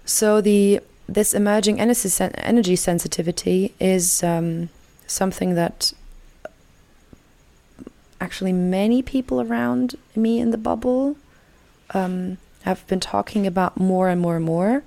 so 0.05 0.39
the 0.39 0.79
this 1.07 1.33
emerging 1.33 1.79
energy 1.79 2.75
sensitivity 2.75 3.73
is 3.79 4.23
um, 4.23 4.69
something 5.05 5.55
that 5.55 5.93
actually 8.19 8.53
many 8.53 9.01
people 9.01 9.41
around 9.41 9.95
me 10.15 10.39
in 10.39 10.51
the 10.51 10.57
bubble 10.57 11.15
um, 11.91 12.37
have 12.63 12.85
been 12.87 12.99
talking 12.99 13.45
about 13.45 13.79
more 13.79 14.09
and 14.09 14.19
more 14.19 14.35
and 14.35 14.45
more. 14.45 14.83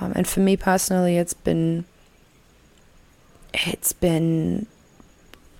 Um, 0.00 0.12
and 0.14 0.26
for 0.26 0.40
me 0.40 0.56
personally, 0.56 1.16
it's 1.16 1.34
been 1.34 1.84
it's 3.54 3.92
been 3.92 4.66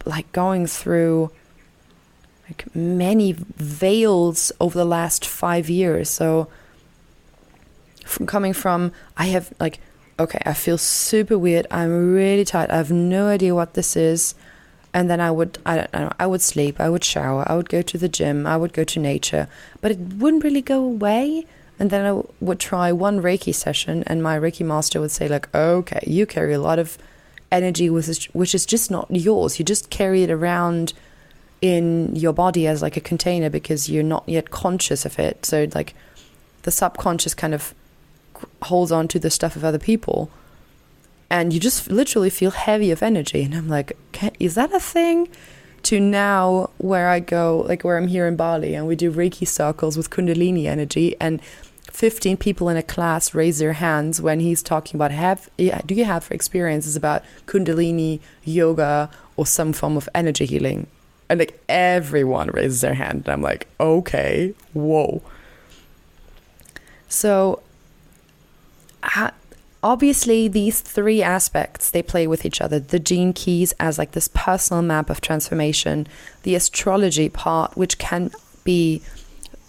like 0.07 0.31
going 0.33 0.67
through 0.67 1.31
like 2.49 2.75
many 2.75 3.33
veils 3.33 4.51
over 4.61 4.79
the 4.79 4.85
last 4.85 5.25
five 5.25 5.69
years. 5.69 6.09
So 6.09 6.49
from 8.05 8.27
coming 8.27 8.53
from 8.53 8.93
I 9.17 9.27
have 9.27 9.53
like 9.61 9.81
okay, 10.19 10.41
I 10.47 10.53
feel 10.55 10.79
super 10.79 11.37
weird. 11.37 11.67
I'm 11.71 12.15
really 12.15 12.45
tired. 12.45 12.71
I 12.71 12.77
have 12.77 12.93
no 12.93 13.29
idea 13.29 13.55
what 13.55 13.75
this 13.75 13.97
is. 13.97 14.35
And 14.95 15.09
then 15.09 15.21
I 15.21 15.31
would 15.31 15.59
I 15.65 15.77
don't 15.77 15.93
know, 15.93 16.13
I 16.19 16.27
would 16.27 16.43
sleep, 16.43 16.81
I 16.81 16.89
would 16.89 17.05
shower, 17.05 17.45
I 17.51 17.55
would 17.57 17.69
go 17.69 17.83
to 17.83 17.99
the 17.99 18.09
gym, 18.09 18.47
I 18.47 18.57
would 18.57 18.73
go 18.73 18.85
to 18.85 19.01
nature, 19.01 19.49
but 19.81 19.91
it 19.91 19.99
wouldn't 19.99 20.45
really 20.45 20.63
go 20.63 20.85
away. 20.85 21.47
And 21.79 21.91
then 21.91 22.05
I 22.05 22.23
would 22.41 22.61
try 22.61 22.93
one 22.93 23.23
Reiki 23.23 23.55
session, 23.55 24.05
and 24.07 24.23
my 24.23 24.39
Reiki 24.39 24.65
master 24.65 25.01
would 25.01 25.11
say, 25.11 25.27
like, 25.27 25.53
okay, 25.55 26.05
you 26.07 26.27
carry 26.27 26.53
a 26.53 26.61
lot 26.61 26.79
of 26.79 26.97
energy 27.51 27.91
which 27.91 28.09
is, 28.09 28.25
which 28.27 28.55
is 28.55 28.67
just 28.67 28.91
not 28.91 29.11
yours. 29.11 29.59
You 29.59 29.65
just 29.65 29.91
carry 29.91 30.23
it 30.23 30.31
around 30.31 30.95
in 31.61 32.15
your 32.17 32.33
body 32.33 32.67
as 32.67 32.83
like 32.83 32.97
a 32.97 33.01
container 33.01 33.49
because 33.49 33.89
you're 33.89 34.03
not 34.03 34.25
yet 34.27 34.51
conscious 34.51 35.05
of 35.05 35.19
it. 35.19 35.47
So 35.47 35.69
like 35.75 35.95
the 36.63 36.71
subconscious 36.71 37.35
kind 37.35 37.55
of 37.55 37.75
holds 38.63 38.91
on 38.91 39.07
to 39.09 39.19
the 39.21 39.31
stuff 39.31 39.55
of 39.55 39.65
other 39.65 39.79
people 39.79 40.31
and 41.33 41.51
you 41.55 41.59
just 41.59 41.91
literally 41.91 42.29
feel 42.29 42.51
heavy 42.51 42.91
of 42.91 43.03
energy. 43.03 43.43
And 43.43 43.55
i'm 43.55 43.69
like 43.69 43.97
is 44.39 44.55
that 44.55 44.73
a 44.73 44.79
thing? 44.79 45.29
To 45.85 45.99
now 45.99 46.71
where 46.79 47.09
i 47.09 47.19
go 47.19 47.65
like 47.67 47.83
where 47.83 47.97
i'm 47.97 48.07
here 48.07 48.29
in 48.29 48.37
bali 48.37 48.77
and 48.77 48.87
we 48.87 48.95
do 48.95 49.11
reiki 49.11 49.49
circles 49.49 49.97
with 49.97 50.11
kundalini 50.11 50.67
energy 50.67 51.17
and 51.21 51.43
15 51.91 52.37
people 52.37 52.69
in 52.69 52.77
a 52.77 52.85
class 52.85 53.35
raise 53.35 53.59
their 53.59 53.73
hands 53.73 54.23
when 54.23 54.39
he's 54.39 54.63
talking 54.63 54.97
about 54.97 55.11
have 55.11 55.51
do 55.57 55.95
you 55.95 56.05
have 56.05 56.31
experiences 56.31 56.95
about 56.95 57.25
kundalini 57.47 58.21
yoga 58.45 59.11
or 59.37 59.45
some 59.45 59.73
form 59.73 59.97
of 59.97 60.09
energy 60.15 60.47
healing? 60.47 60.87
And 61.29 61.41
like 61.41 61.61
everyone 61.69 62.49
raises 62.49 62.83
their 62.83 62.95
hand 62.95 63.23
and 63.25 63.29
i'm 63.29 63.43
like 63.43 63.67
okay 63.81 64.55
whoa. 64.75 65.21
So 67.09 67.63
obviously 69.83 70.47
these 70.49 70.81
three 70.81 71.23
aspects 71.23 71.91
they 71.91 72.03
play 72.03 72.27
with 72.27 72.45
each 72.45 72.61
other. 72.61 72.79
The 72.79 73.01
gene 73.01 73.33
keys 73.33 73.73
as 73.81 73.99
like 73.99 74.13
this 74.13 74.29
personal 74.33 74.83
map 74.83 75.11
of 75.11 75.21
transformation. 75.21 76.07
The 76.45 76.55
astrology 76.55 77.29
part 77.29 77.77
which 77.77 77.99
can 77.99 78.31
be 78.65 79.03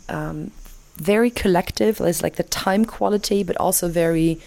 um, 0.10 0.52
very 0.96 1.32
collective 1.32 2.00
is 2.00 2.22
like 2.22 2.36
the 2.36 2.44
time 2.44 2.86
quality 2.86 3.44
but 3.44 3.58
also 3.58 3.88
very 3.88 4.40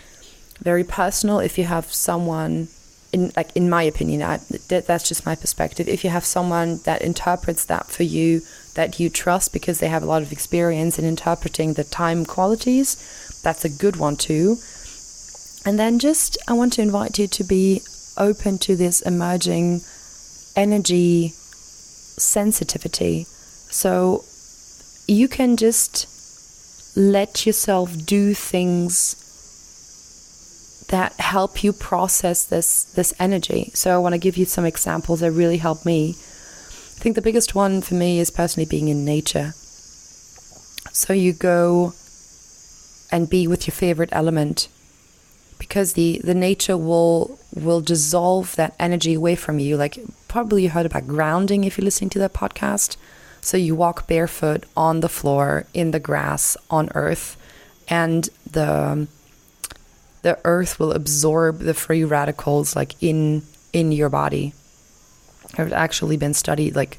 very 0.60 0.84
personal. 0.84 1.40
If 1.40 1.58
you 1.58 1.64
have 1.64 1.92
someone 1.92 2.68
in 3.12 3.32
like 3.36 3.54
in 3.56 3.68
my 3.68 3.82
opinion 3.82 4.22
I, 4.22 4.38
that, 4.68 4.84
that's 4.86 5.08
just 5.08 5.26
my 5.26 5.34
perspective. 5.34 5.88
If 5.88 6.04
you 6.04 6.10
have 6.10 6.24
someone 6.24 6.78
that 6.84 7.02
interprets 7.02 7.64
that 7.64 7.86
for 7.86 8.04
you 8.04 8.40
that 8.74 9.00
you 9.00 9.10
trust 9.10 9.52
because 9.52 9.80
they 9.80 9.88
have 9.88 10.02
a 10.02 10.06
lot 10.06 10.22
of 10.22 10.30
experience 10.30 10.98
in 10.98 11.04
interpreting 11.04 11.72
the 11.72 11.84
time 11.84 12.24
qualities 12.24 13.40
that's 13.42 13.64
a 13.64 13.68
good 13.68 13.96
one 13.96 14.16
too 14.16 14.56
and 15.66 15.80
then 15.80 15.98
just, 15.98 16.38
I 16.46 16.52
want 16.52 16.74
to 16.74 16.82
invite 16.82 17.18
you 17.18 17.26
to 17.26 17.42
be 17.42 17.82
open 18.16 18.56
to 18.58 18.76
this 18.76 19.02
emerging 19.02 19.80
energy 20.54 21.32
sensitivity. 21.34 23.24
So 23.24 24.24
you 25.08 25.26
can 25.26 25.56
just 25.56 26.06
let 26.96 27.46
yourself 27.46 28.06
do 28.06 28.32
things 28.32 29.22
that 30.88 31.12
help 31.14 31.64
you 31.64 31.72
process 31.72 32.44
this 32.44 32.84
this 32.94 33.12
energy. 33.18 33.72
So 33.74 33.92
I 33.92 33.98
want 33.98 34.12
to 34.14 34.20
give 34.20 34.36
you 34.36 34.44
some 34.44 34.64
examples 34.64 35.18
that 35.18 35.32
really 35.32 35.56
help 35.56 35.84
me. 35.84 36.10
I 36.10 36.98
think 37.02 37.16
the 37.16 37.22
biggest 37.22 37.56
one 37.56 37.82
for 37.82 37.94
me 37.94 38.20
is 38.20 38.30
personally 38.30 38.68
being 38.68 38.86
in 38.86 39.04
nature. 39.04 39.52
So 40.92 41.12
you 41.12 41.32
go 41.32 41.92
and 43.10 43.28
be 43.28 43.48
with 43.48 43.66
your 43.66 43.74
favorite 43.74 44.10
element 44.12 44.68
because 45.58 45.94
the 45.94 46.20
the 46.22 46.34
nature 46.34 46.76
will 46.76 47.38
will 47.54 47.80
dissolve 47.80 48.54
that 48.56 48.74
energy 48.78 49.14
away 49.14 49.34
from 49.34 49.58
you. 49.58 49.76
Like 49.76 49.98
probably 50.28 50.64
you 50.64 50.70
heard 50.70 50.86
about 50.86 51.06
grounding 51.06 51.64
if 51.64 51.78
you're 51.78 51.84
listening 51.84 52.10
to 52.10 52.18
that 52.20 52.32
podcast. 52.32 52.96
So 53.40 53.56
you 53.56 53.74
walk 53.74 54.06
barefoot 54.06 54.64
on 54.76 55.00
the 55.00 55.08
floor 55.08 55.66
in 55.72 55.92
the 55.92 56.00
grass 56.00 56.56
on 56.68 56.90
earth 56.94 57.36
and 57.88 58.28
the 58.50 59.06
the 60.22 60.38
earth 60.44 60.80
will 60.80 60.92
absorb 60.92 61.60
the 61.60 61.74
free 61.74 62.04
radicals 62.04 62.74
like 62.74 62.94
in 63.00 63.42
in 63.72 63.92
your 63.92 64.08
body. 64.08 64.52
Have 65.54 65.72
actually 65.72 66.16
been 66.16 66.34
studied 66.34 66.74
like 66.74 66.98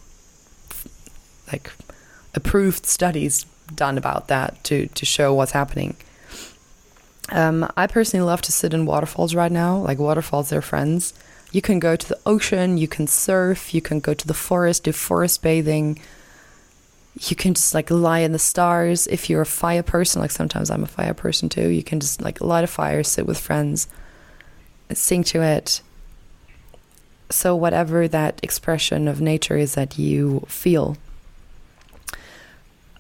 like 1.52 1.72
approved 2.34 2.86
studies 2.86 3.46
done 3.76 3.98
about 3.98 4.30
that 4.30 4.64
to 4.64 4.88
to 4.88 5.06
show 5.06 5.34
what's 5.34 5.52
happening 5.52 5.98
um, 7.30 7.70
I 7.76 7.88
personally 7.88 8.26
love 8.26 8.42
to 8.44 8.52
sit 8.52 8.74
in 8.74 8.86
waterfalls 8.86 9.36
right 9.36 9.52
now. 9.52 9.78
Like 9.78 9.98
waterfalls, 9.98 10.50
they're 10.50 10.62
friends. 10.62 11.14
You 11.52 11.62
can 11.62 11.80
go 11.80 11.96
to 11.96 12.08
the 12.08 12.20
ocean, 12.26 12.78
you 12.78 12.88
can 12.88 13.08
surf, 13.08 13.74
you 13.74 13.82
can 13.82 14.00
go 14.00 14.14
to 14.14 14.28
the 14.28 14.34
forest, 14.34 14.84
do 14.84 14.92
forest 14.92 15.42
bathing. 15.42 16.00
You 17.20 17.36
can 17.36 17.54
just 17.54 17.74
like 17.74 17.90
lie 17.90 18.20
in 18.20 18.32
the 18.32 18.40
stars. 18.40 19.08
If 19.08 19.30
you're 19.30 19.42
a 19.42 19.46
fire 19.46 19.84
person, 19.84 20.22
like 20.22 20.32
sometimes 20.32 20.70
I'm 20.70 20.84
a 20.84 20.88
fire 20.88 21.14
person 21.14 21.50
too, 21.50 21.70
you 21.70 21.84
can 21.84 22.00
just 22.00 22.22
like 22.22 22.42
light 22.42 22.64
a 22.64 22.68
fire, 22.68 23.04
sit 23.04 23.26
with 23.26 23.40
friends, 23.40 23.88
sing 24.94 25.24
to 25.26 25.42
it. 25.42 25.82
So, 27.30 27.56
whatever 27.56 28.08
that 28.08 28.40
expression 28.42 29.08
of 29.08 29.20
nature 29.20 29.58
is 29.58 29.76
that 29.76 29.98
you 29.98 30.46
feel. 30.48 30.96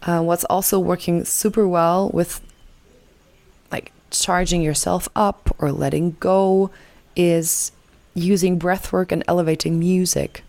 Uh, 0.01 0.21
what's 0.21 0.43
also 0.45 0.79
working 0.79 1.23
super 1.23 1.67
well 1.67 2.09
with 2.13 2.41
charging 4.11 4.61
yourself 4.61 5.09
up 5.15 5.55
or 5.59 5.71
letting 5.71 6.17
go 6.19 6.71
is 7.15 7.71
using 8.13 8.59
breathwork 8.59 9.11
and 9.11 9.23
elevating 9.27 9.79
music. 9.79 10.43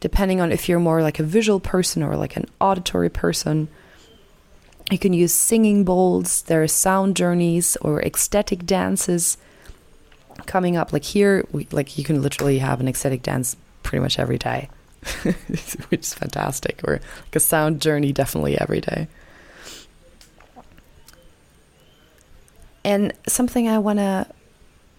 Depending 0.00 0.40
on 0.40 0.52
if 0.52 0.68
you're 0.68 0.80
more 0.80 1.02
like 1.02 1.18
a 1.18 1.24
visual 1.24 1.60
person 1.60 2.02
or 2.02 2.16
like 2.16 2.36
an 2.36 2.46
auditory 2.60 3.10
person, 3.10 3.68
you 4.90 4.98
can 4.98 5.12
use 5.12 5.32
singing 5.32 5.84
bowls, 5.84 6.42
there 6.42 6.62
are 6.62 6.68
sound 6.68 7.16
journeys 7.16 7.76
or 7.76 8.02
ecstatic 8.02 8.66
dances 8.66 9.36
coming 10.46 10.76
up. 10.76 10.92
Like 10.92 11.04
here, 11.04 11.46
we, 11.52 11.68
like 11.70 11.96
you 11.98 12.04
can 12.04 12.22
literally 12.22 12.58
have 12.58 12.80
an 12.80 12.88
ecstatic 12.88 13.22
dance 13.22 13.56
pretty 13.82 14.02
much 14.02 14.18
every 14.18 14.38
day, 14.38 14.68
which 15.88 16.00
is 16.00 16.14
fantastic. 16.14 16.80
Or 16.84 16.94
like 16.94 17.36
a 17.36 17.40
sound 17.40 17.80
journey 17.80 18.12
definitely 18.12 18.58
every 18.58 18.80
day. 18.80 19.08
And 22.84 23.12
something 23.26 23.68
I 23.68 23.78
want 23.78 23.98
to 23.98 24.26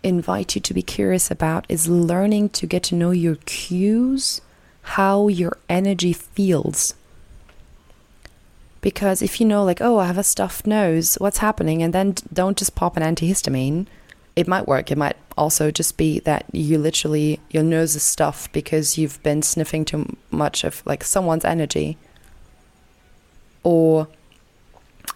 invite 0.03 0.55
you 0.55 0.61
to 0.61 0.73
be 0.73 0.81
curious 0.81 1.29
about 1.29 1.65
is 1.69 1.87
learning 1.87 2.49
to 2.49 2.65
get 2.65 2.83
to 2.83 2.95
know 2.95 3.11
your 3.11 3.35
cues, 3.45 4.41
how 4.81 5.27
your 5.27 5.57
energy 5.69 6.13
feels. 6.13 6.93
Because 8.81 9.21
if 9.21 9.39
you 9.39 9.45
know, 9.45 9.63
like, 9.63 9.79
oh, 9.81 9.99
I 9.99 10.07
have 10.07 10.17
a 10.17 10.23
stuffed 10.23 10.65
nose, 10.65 11.15
what's 11.15 11.37
happening? 11.37 11.83
And 11.83 11.93
then 11.93 12.15
don't 12.33 12.57
just 12.57 12.75
pop 12.75 12.97
an 12.97 13.03
antihistamine. 13.03 13.85
It 14.35 14.47
might 14.47 14.67
work. 14.67 14.91
It 14.91 14.97
might 14.97 15.17
also 15.37 15.69
just 15.69 15.97
be 15.97 16.19
that 16.21 16.45
you 16.51 16.77
literally, 16.77 17.39
your 17.51 17.63
nose 17.63 17.95
is 17.95 18.03
stuffed 18.03 18.51
because 18.53 18.97
you've 18.97 19.21
been 19.21 19.43
sniffing 19.43 19.85
too 19.85 20.15
much 20.31 20.63
of 20.63 20.81
like 20.85 21.03
someone's 21.03 21.45
energy. 21.45 21.97
Or 23.63 24.07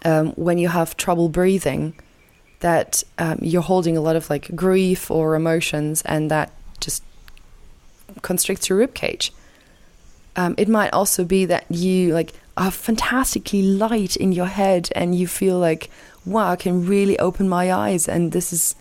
um, 0.04 0.30
when 0.32 0.58
you 0.58 0.68
have 0.68 0.96
trouble 0.96 1.28
breathing, 1.28 1.94
that 2.66 3.04
um, 3.18 3.38
you're 3.40 3.62
holding 3.62 3.96
a 3.96 4.00
lot 4.00 4.16
of 4.16 4.28
like 4.28 4.50
grief 4.56 5.08
or 5.08 5.36
emotions 5.36 6.02
and 6.02 6.32
that 6.32 6.50
just 6.80 7.04
constricts 8.22 8.68
your 8.68 8.78
rib 8.78 8.92
cage. 8.92 9.32
Um, 10.34 10.56
it 10.58 10.68
might 10.68 10.92
also 10.92 11.24
be 11.24 11.44
that 11.44 11.64
you 11.70 12.12
like 12.12 12.32
are 12.56 12.72
fantastically 12.72 13.62
light 13.62 14.16
in 14.16 14.32
your 14.32 14.46
head 14.46 14.88
and 14.96 15.14
you 15.14 15.28
feel 15.28 15.60
like, 15.60 15.90
wow, 16.24 16.50
I 16.50 16.56
can 16.56 16.84
really 16.84 17.16
open 17.20 17.48
my 17.48 17.72
eyes 17.72 18.08
and 18.08 18.32
this 18.32 18.52
is 18.52 18.74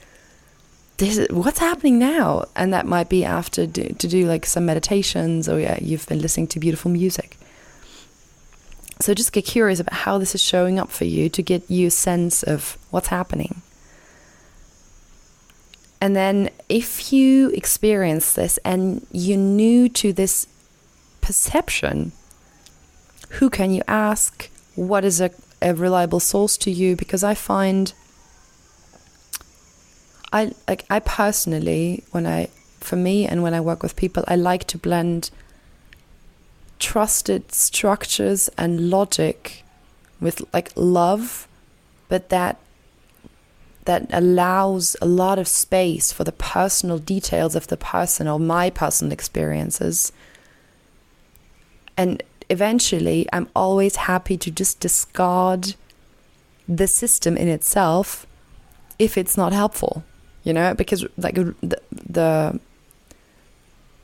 this 0.98 1.20
is 1.20 1.28
what's 1.30 1.60
happening 1.60 2.00
now? 2.00 2.46
And 2.56 2.74
that 2.74 2.88
might 2.88 3.08
be 3.08 3.24
after 3.24 3.68
do, 3.68 3.90
to 3.90 4.08
do 4.08 4.26
like 4.26 4.48
some 4.48 4.66
meditations 4.66 5.48
or 5.48 5.60
yeah 5.60 5.78
you've 5.80 6.08
been 6.08 6.24
listening 6.24 6.48
to 6.48 6.60
beautiful 6.60 6.90
music. 6.90 7.38
So 9.00 9.14
just 9.14 9.32
get 9.32 9.46
curious 9.46 9.80
about 9.80 9.94
how 9.94 10.18
this 10.18 10.34
is 10.34 10.42
showing 10.42 10.80
up 10.80 10.90
for 10.90 11.06
you 11.06 11.30
to 11.30 11.44
get 11.44 11.70
you 11.70 11.86
a 11.88 11.92
sense 11.92 12.42
of 12.42 12.80
what's 12.90 13.10
happening 13.10 13.62
and 16.02 16.16
then 16.16 16.50
if 16.70 17.14
you 17.14 17.50
experience 17.52 18.34
this 18.34 18.58
and 18.60 19.06
you're 19.12 19.38
new 19.38 19.90
to 19.90 20.14
this 20.14 20.48
perception, 21.22 22.12
who 23.30 23.50
can 23.50 23.72
you 23.72 23.82
ask? 23.88 24.50
What 24.76 25.06
is 25.06 25.22
a, 25.22 25.32
a 25.62 25.74
reliable 25.74 26.20
source 26.20 26.58
to 26.58 26.72
you? 26.72 26.96
Because 26.96 27.24
I 27.24 27.34
find 27.34 27.94
I 30.32 30.52
like 30.68 30.86
I 30.90 31.00
personally 31.00 32.04
when 32.12 32.28
I 32.28 32.50
for 32.80 32.96
me 32.98 33.26
and 33.26 33.42
when 33.42 33.54
I 33.54 33.62
work 33.62 33.82
with 33.82 33.96
people, 33.96 34.24
I 34.28 34.36
like 34.36 34.66
to 34.66 34.78
blend 34.78 35.32
trusted 36.78 37.52
structures 37.52 38.50
and 38.58 38.90
logic 38.90 39.64
with 40.20 40.42
like 40.54 40.72
love, 40.76 41.48
but 42.10 42.30
that 42.30 42.60
that 43.86 44.08
allows 44.12 44.96
a 45.02 45.06
lot 45.06 45.40
of 45.40 45.48
space 45.48 46.12
for 46.12 46.24
the 46.24 46.32
personal 46.32 46.98
details 46.98 47.56
of 47.56 47.68
the 47.68 47.78
person 47.78 48.28
or 48.28 48.40
my 48.40 48.70
personal 48.70 49.14
experiences. 49.14 50.12
And 51.96 52.22
eventually, 52.50 53.28
I'm 53.32 53.48
always 53.56 53.96
happy 53.96 54.38
to 54.38 54.52
just 54.52 54.80
discard 54.80 55.76
the 56.68 56.88
system 56.88 57.38
in 57.38 57.48
itself 57.48 58.26
if 58.98 59.18
it's 59.18 59.38
not 59.38 59.54
helpful, 59.54 60.04
you 60.44 60.52
know, 60.52 60.74
because 60.74 61.06
like 61.18 61.36
the 61.36 61.80
the, 61.92 62.60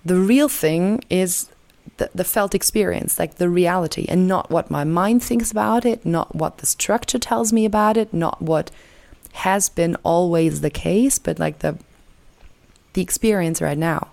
the 0.05 0.15
real 0.15 0.47
thing 0.47 1.03
is 1.09 1.49
the, 1.97 2.09
the 2.13 2.23
felt 2.23 2.53
experience, 2.53 3.17
like 3.17 3.35
the 3.35 3.49
reality, 3.49 4.05
and 4.07 4.27
not 4.27 4.51
what 4.51 4.69
my 4.69 4.83
mind 4.83 5.23
thinks 5.23 5.51
about 5.51 5.85
it, 5.85 6.05
not 6.05 6.35
what 6.35 6.59
the 6.59 6.65
structure 6.65 7.19
tells 7.19 7.51
me 7.51 7.65
about 7.65 7.97
it, 7.97 8.13
not 8.13 8.41
what 8.41 8.69
has 9.33 9.69
been 9.69 9.95
always 10.03 10.61
the 10.61 10.69
case, 10.69 11.19
but 11.19 11.39
like 11.39 11.59
the 11.59 11.77
the 12.93 13.01
experience 13.01 13.61
right 13.61 13.77
now. 13.77 14.09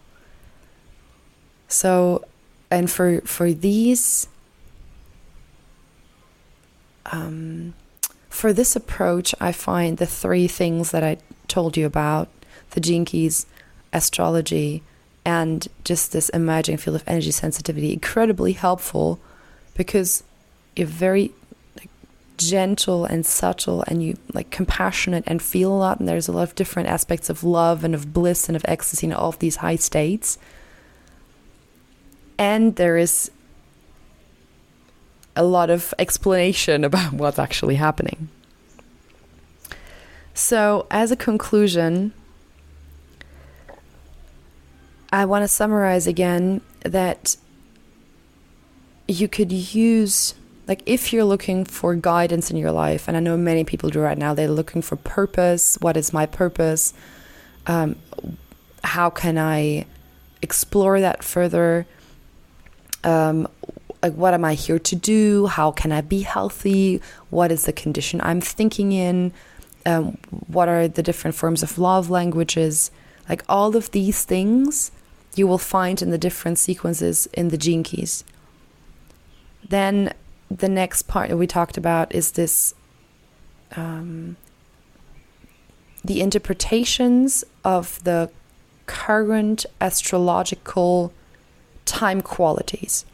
So, 1.68 2.24
and 2.70 2.90
for 2.90 3.20
for 3.22 3.52
these, 3.52 4.28
um, 7.06 7.74
for 8.30 8.52
this 8.52 8.76
approach, 8.76 9.34
I 9.40 9.52
find 9.52 9.98
the 9.98 10.06
three 10.06 10.48
things 10.48 10.90
that 10.92 11.02
I 11.02 11.18
told 11.48 11.76
you 11.76 11.86
about 11.86 12.28
the 12.70 12.80
gene 12.80 13.04
keys, 13.04 13.46
astrology, 13.92 14.82
and 15.24 15.66
just 15.84 16.12
this 16.12 16.28
emerging 16.30 16.78
field 16.78 16.96
of 16.96 17.04
energy 17.06 17.30
sensitivity 17.30 17.92
incredibly 17.92 18.52
helpful 18.52 19.18
because 19.74 20.22
you're 20.76 20.86
very 20.86 21.32
gentle 22.38 23.04
and 23.04 23.26
subtle 23.26 23.84
and 23.86 24.02
you 24.02 24.16
like 24.32 24.50
compassionate 24.50 25.24
and 25.26 25.42
feel 25.42 25.72
a 25.72 25.76
lot 25.76 25.98
and 25.98 26.08
there's 26.08 26.28
a 26.28 26.32
lot 26.32 26.44
of 26.44 26.54
different 26.54 26.88
aspects 26.88 27.28
of 27.28 27.44
love 27.44 27.84
and 27.84 27.94
of 27.94 28.12
bliss 28.14 28.48
and 28.48 28.56
of 28.56 28.64
ecstasy 28.66 29.06
and 29.06 29.14
all 29.14 29.28
of 29.28 29.38
these 29.40 29.56
high 29.56 29.76
states. 29.76 30.38
And 32.38 32.76
there 32.76 32.96
is 32.96 33.30
a 35.36 35.42
lot 35.42 35.68
of 35.68 35.92
explanation 35.98 36.84
about 36.90 37.12
what's 37.12 37.38
actually 37.38 37.74
happening. 37.74 38.28
So 40.32 40.86
as 40.90 41.10
a 41.10 41.16
conclusion 41.16 42.14
i 45.10 45.24
want 45.24 45.42
to 45.42 45.48
summarize 45.48 46.06
again 46.06 46.60
that 46.80 47.36
you 49.06 49.26
could 49.26 49.50
use 49.50 50.34
like 50.68 50.82
if 50.84 51.12
you're 51.12 51.24
looking 51.24 51.64
for 51.64 51.94
guidance 51.94 52.50
in 52.50 52.56
your 52.56 52.70
life 52.70 53.08
and 53.08 53.16
i 53.16 53.20
know 53.20 53.36
many 53.36 53.64
people 53.64 53.88
do 53.88 54.00
right 54.00 54.18
now 54.18 54.34
they're 54.34 54.48
looking 54.48 54.82
for 54.82 54.96
purpose. 54.96 55.76
What 55.80 55.96
is 55.96 56.12
my 56.12 56.26
purpose? 56.26 56.92
Um, 57.66 57.96
how 58.84 59.10
can 59.10 59.38
i 59.38 59.86
explore 60.42 61.00
that 61.00 61.24
further? 61.24 61.86
Um, 63.02 63.48
like 64.02 64.14
what 64.14 64.34
am 64.34 64.44
i 64.44 64.54
here 64.54 64.78
to 64.78 64.94
do? 64.94 65.46
How 65.46 65.72
can 65.72 65.90
i 65.90 66.02
be 66.02 66.20
healthy? 66.20 67.00
What 67.30 67.50
is 67.50 67.64
the 67.64 67.72
condition 67.72 68.20
i'm 68.22 68.40
thinking 68.40 68.92
in? 68.92 69.32
Um, 69.86 70.18
what 70.48 70.68
are 70.68 70.86
the 70.86 71.02
different 71.02 71.34
forms 71.34 71.62
of 71.62 71.78
love 71.78 72.10
languages? 72.10 72.90
Like 73.28 73.42
all 73.48 73.74
of 73.74 73.90
these 73.92 74.24
things 74.24 74.90
you 75.34 75.46
will 75.46 75.58
find 75.58 76.02
in 76.02 76.10
the 76.10 76.18
different 76.18 76.58
sequences 76.58 77.26
in 77.32 77.48
the 77.48 77.56
gene 77.56 77.82
keys. 77.82 78.24
Then 79.66 80.12
the 80.50 80.68
next 80.68 81.02
part 81.02 81.28
that 81.28 81.36
we 81.36 81.46
talked 81.46 81.76
about 81.76 82.14
is 82.14 82.32
this 82.32 82.74
um, 83.76 84.36
the 86.04 86.20
interpretations 86.20 87.44
of 87.64 88.02
the 88.04 88.30
current 88.86 89.66
astrological 89.80 91.12
time 91.84 92.20
qualities. 92.20 93.04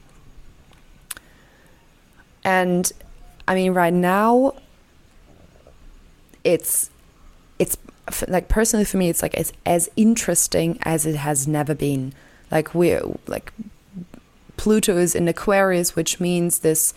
And 2.44 2.92
I 3.48 3.54
mean, 3.54 3.72
right 3.72 3.92
now, 3.92 4.54
it's 6.44 6.90
it's 7.58 7.76
like 8.28 8.48
personally 8.48 8.84
for 8.84 8.96
me, 8.96 9.08
it's 9.08 9.22
like 9.22 9.34
it's 9.34 9.52
as 9.64 9.90
interesting 9.96 10.78
as 10.82 11.06
it 11.06 11.16
has 11.16 11.48
never 11.48 11.74
been. 11.74 12.12
Like 12.50 12.74
we're 12.74 13.02
like 13.26 13.52
Pluto 14.56 14.96
is 14.96 15.14
in 15.14 15.26
Aquarius, 15.28 15.96
which 15.96 16.20
means 16.20 16.60
this. 16.60 16.94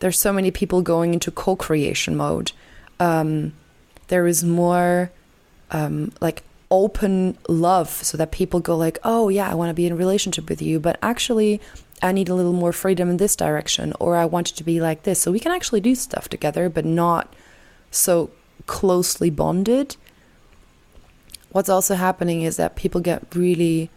There's 0.00 0.18
so 0.18 0.32
many 0.32 0.50
people 0.50 0.82
going 0.82 1.14
into 1.14 1.30
co-creation 1.30 2.16
mode. 2.16 2.52
Um, 3.00 3.52
there 4.08 4.26
is 4.26 4.44
more 4.44 5.10
um, 5.70 6.12
like 6.20 6.42
open 6.70 7.38
love, 7.48 7.88
so 7.88 8.16
that 8.18 8.30
people 8.30 8.60
go 8.60 8.76
like, 8.76 8.98
"Oh 9.04 9.28
yeah, 9.28 9.50
I 9.50 9.54
want 9.54 9.70
to 9.70 9.74
be 9.74 9.86
in 9.86 9.92
a 9.92 9.96
relationship 9.96 10.48
with 10.48 10.60
you," 10.62 10.78
but 10.80 10.98
actually, 11.02 11.60
I 12.02 12.12
need 12.12 12.28
a 12.28 12.34
little 12.34 12.52
more 12.52 12.72
freedom 12.72 13.08
in 13.10 13.16
this 13.16 13.36
direction, 13.36 13.92
or 13.98 14.16
I 14.16 14.24
want 14.24 14.50
it 14.50 14.56
to 14.56 14.64
be 14.64 14.80
like 14.80 15.04
this. 15.04 15.20
So 15.20 15.32
we 15.32 15.40
can 15.40 15.52
actually 15.52 15.80
do 15.80 15.94
stuff 15.94 16.28
together, 16.28 16.68
but 16.68 16.84
not 16.84 17.32
so 17.90 18.30
closely 18.66 19.30
bonded. 19.30 19.96
What's 21.50 21.68
also 21.68 21.94
happening 21.94 22.42
is 22.42 22.56
that 22.56 22.76
people 22.76 23.00
get 23.00 23.34
really 23.34 23.90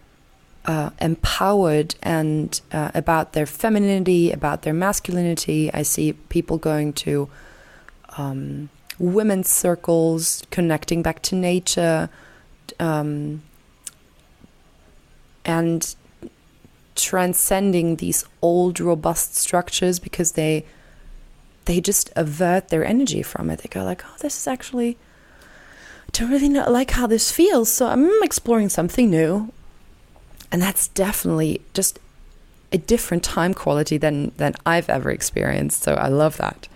uh, 0.65 0.91
empowered 0.99 1.95
and 2.03 2.61
uh, 2.71 2.91
about 2.93 3.33
their 3.33 3.45
femininity, 3.45 4.31
about 4.31 4.63
their 4.63 4.73
masculinity. 4.73 5.73
I 5.73 5.83
see 5.83 6.13
people 6.13 6.57
going 6.57 6.93
to 6.93 7.29
um, 8.17 8.69
women's 8.97 9.49
circles, 9.49 10.43
connecting 10.51 11.01
back 11.01 11.21
to 11.23 11.35
nature, 11.35 12.09
um, 12.79 13.41
and 15.45 15.95
transcending 16.95 17.95
these 17.95 18.25
old 18.41 18.79
robust 18.79 19.35
structures 19.35 19.99
because 19.99 20.33
they 20.33 20.65
they 21.65 21.79
just 21.79 22.11
avert 22.15 22.69
their 22.69 22.83
energy 22.83 23.21
from 23.21 23.49
it. 23.49 23.59
They 23.59 23.69
go 23.69 23.83
like, 23.83 24.03
"Oh, 24.05 24.15
this 24.19 24.37
is 24.37 24.47
actually 24.47 24.97
I 26.07 26.09
don't 26.11 26.31
really 26.31 26.49
know, 26.49 26.69
like 26.69 26.91
how 26.91 27.07
this 27.07 27.31
feels, 27.31 27.71
so 27.71 27.87
I'm 27.87 28.11
exploring 28.23 28.69
something 28.69 29.09
new." 29.09 29.51
And 30.51 30.61
that's 30.61 30.87
definitely 30.89 31.61
just 31.73 31.99
a 32.71 32.77
different 32.77 33.23
time 33.23 33.53
quality 33.53 33.97
than 33.97 34.31
than 34.37 34.55
I've 34.65 34.89
ever 34.89 35.11
experienced. 35.11 35.83
So 35.83 35.95
I 35.95 36.07
love 36.07 36.37
that. 36.37 36.67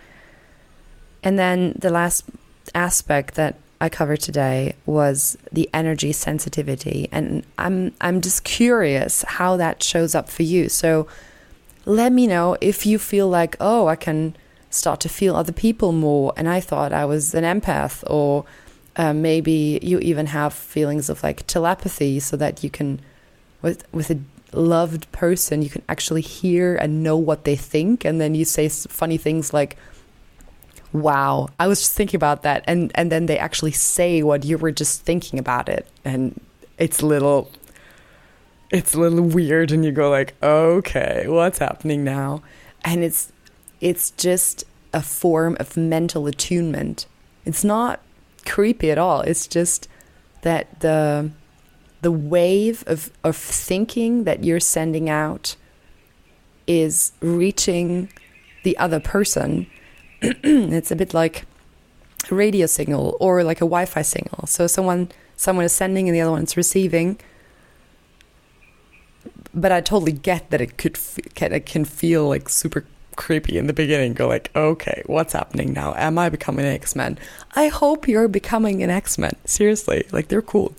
And 1.24 1.40
then 1.40 1.76
the 1.78 1.90
last 1.90 2.26
aspect 2.76 3.36
that 3.36 3.56
I 3.80 3.90
covered 3.90 4.22
today 4.22 4.76
was 4.86 5.38
the 5.52 5.70
energy 5.74 6.14
sensitivity, 6.14 7.10
and 7.12 7.46
I'm 7.58 7.94
I'm 8.00 8.22
just 8.22 8.44
curious 8.44 9.24
how 9.28 9.58
that 9.58 9.84
shows 9.84 10.16
up 10.16 10.30
for 10.30 10.44
you. 10.44 10.70
So 10.70 11.08
let 11.86 12.14
me 12.14 12.28
know 12.28 12.58
if 12.62 12.86
you 12.86 12.98
feel 12.98 13.28
like, 13.28 13.58
oh, 13.60 13.88
I 13.88 13.96
can 13.96 14.36
start 14.70 15.00
to 15.02 15.10
feel 15.10 15.36
other 15.36 15.52
people 15.52 15.92
more, 15.92 16.34
and 16.38 16.48
I 16.48 16.62
thought 16.62 16.94
I 16.94 17.06
was 17.06 17.36
an 17.36 17.44
empath, 17.44 18.04
or 18.10 18.46
uh, 18.96 19.14
maybe 19.14 19.80
you 19.82 20.00
even 20.00 20.28
have 20.28 20.54
feelings 20.54 21.10
of 21.10 21.22
like 21.24 21.46
telepathy, 21.46 22.20
so 22.20 22.38
that 22.38 22.64
you 22.64 22.70
can 22.70 23.02
with 23.64 23.92
with 23.92 24.12
a 24.12 24.20
loved 24.52 25.12
person, 25.12 25.64
you 25.64 25.70
can 25.72 25.82
actually 25.90 26.22
hear 26.22 26.76
and 26.76 27.02
know 27.02 27.18
what 27.18 27.44
they 27.44 27.56
think, 27.56 28.06
and 28.06 28.22
then 28.22 28.36
you 28.36 28.46
say 28.46 28.70
funny 28.70 29.18
things 29.18 29.52
like 29.54 29.78
wow 30.92 31.50
i 31.60 31.66
was 31.66 31.80
just 31.80 31.94
thinking 31.94 32.16
about 32.16 32.44
that 32.44 32.64
and 32.68 32.92
and 32.94 33.12
then 33.12 33.26
they 33.26 33.40
actually 33.40 33.72
say 33.72 34.22
what 34.22 34.46
you 34.46 34.60
were 34.60 34.72
just 34.72 35.02
thinking 35.02 35.40
about 35.40 35.68
it 35.68 35.88
and 36.06 36.40
it's 36.78 37.02
a 37.02 37.06
little 37.08 37.50
it's 38.74 38.96
a 38.96 39.00
little 39.00 39.22
weird 39.22 39.72
and 39.72 39.86
you 39.86 39.92
go 39.92 40.10
like 40.10 40.34
okay 40.42 41.26
what's 41.28 41.60
happening 41.60 42.04
now? 42.04 42.42
And 42.84 43.04
it's 43.04 43.32
it's 43.80 44.12
just 44.12 44.64
a 44.94 45.02
form 45.02 45.56
of 45.60 45.78
mental 45.78 46.28
attunement. 46.28 47.06
It's 47.46 47.64
not 47.64 48.02
creepy 48.46 48.92
at 48.92 48.98
all. 48.98 49.22
It's 49.22 49.48
just 49.48 49.88
that 50.42 50.80
the 50.80 51.32
the 52.04 52.12
wave 52.12 52.84
of 52.88 53.12
of 53.24 53.36
thinking 53.36 54.26
that 54.26 54.44
you're 54.44 54.60
sending 54.60 55.10
out 55.10 55.56
is 56.68 57.12
reaching 57.22 58.10
the 58.64 58.78
other 58.78 59.00
person 59.00 59.68
it's 60.24 60.90
a 60.90 60.96
bit 60.96 61.14
like 61.14 61.46
a 62.32 62.36
radio 62.36 62.66
signal 62.66 63.18
or 63.20 63.44
like 63.44 63.58
a 63.58 63.68
Wi-Fi 63.68 64.02
signal. 64.02 64.48
So 64.48 64.68
someone 64.68 65.12
someone 65.36 65.66
is 65.66 65.74
sending 65.74 66.08
and 66.08 66.16
the 66.16 66.22
other 66.22 66.32
one's 66.32 66.56
receiving. 66.56 67.20
But 69.54 69.74
I 69.74 69.82
totally 69.82 70.14
get 70.14 70.50
that 70.50 70.62
it 70.62 70.78
could 70.78 70.98
it 71.36 71.66
can 71.66 71.84
feel 71.84 72.30
like 72.30 72.48
super 72.48 72.86
creepy 73.18 73.58
in 73.58 73.68
the 73.68 73.74
beginning. 73.74 74.14
Go 74.14 74.30
like, 74.30 74.50
okay, 74.56 75.04
what's 75.08 75.34
happening 75.34 75.74
now? 75.74 75.94
Am 75.98 76.18
I 76.18 76.30
becoming 76.30 76.66
an 76.66 76.72
X 76.72 76.96
Men? 76.96 77.20
I 77.54 77.68
hope 77.68 78.08
you're 78.08 78.30
becoming 78.30 78.82
an 78.82 78.90
X 78.90 79.18
Men. 79.18 79.36
Seriously, 79.44 80.06
like 80.14 80.30
they're 80.30 80.42
cool. 80.42 80.74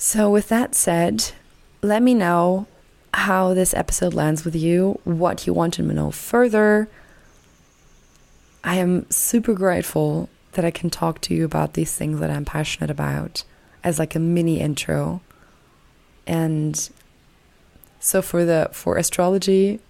So 0.00 0.30
with 0.30 0.48
that 0.48 0.76
said, 0.76 1.32
let 1.82 2.04
me 2.04 2.14
know 2.14 2.68
how 3.12 3.52
this 3.52 3.74
episode 3.74 4.14
lands 4.14 4.44
with 4.44 4.54
you, 4.54 5.00
what 5.02 5.44
you 5.44 5.52
want 5.52 5.74
to 5.74 5.82
know 5.82 6.12
further. 6.12 6.88
I 8.62 8.76
am 8.76 9.10
super 9.10 9.54
grateful 9.54 10.28
that 10.52 10.64
I 10.64 10.70
can 10.70 10.88
talk 10.88 11.20
to 11.22 11.34
you 11.34 11.44
about 11.44 11.74
these 11.74 11.96
things 11.96 12.20
that 12.20 12.30
I'm 12.30 12.44
passionate 12.44 12.90
about 12.90 13.42
as 13.82 13.98
like 13.98 14.14
a 14.14 14.20
mini 14.20 14.60
intro. 14.60 15.20
And 16.28 16.88
so 17.98 18.22
for 18.22 18.44
the 18.44 18.68
for 18.72 18.96
astrology, 18.96 19.80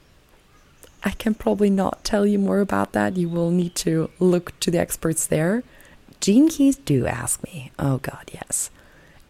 I 1.05 1.11
can 1.11 1.35
probably 1.35 1.69
not 1.69 2.03
tell 2.03 2.25
you 2.25 2.39
more 2.39 2.61
about 2.61 2.93
that. 2.93 3.19
You 3.19 3.29
will 3.29 3.51
need 3.51 3.75
to 3.77 4.09
look 4.19 4.59
to 4.61 4.71
the 4.71 4.79
experts 4.79 5.27
there. 5.27 5.65
Gene 6.21 6.49
keys 6.49 6.77
do 6.77 7.07
ask 7.07 7.45
me. 7.45 7.73
Oh 7.79 7.99
god, 7.99 8.31
yes. 8.33 8.71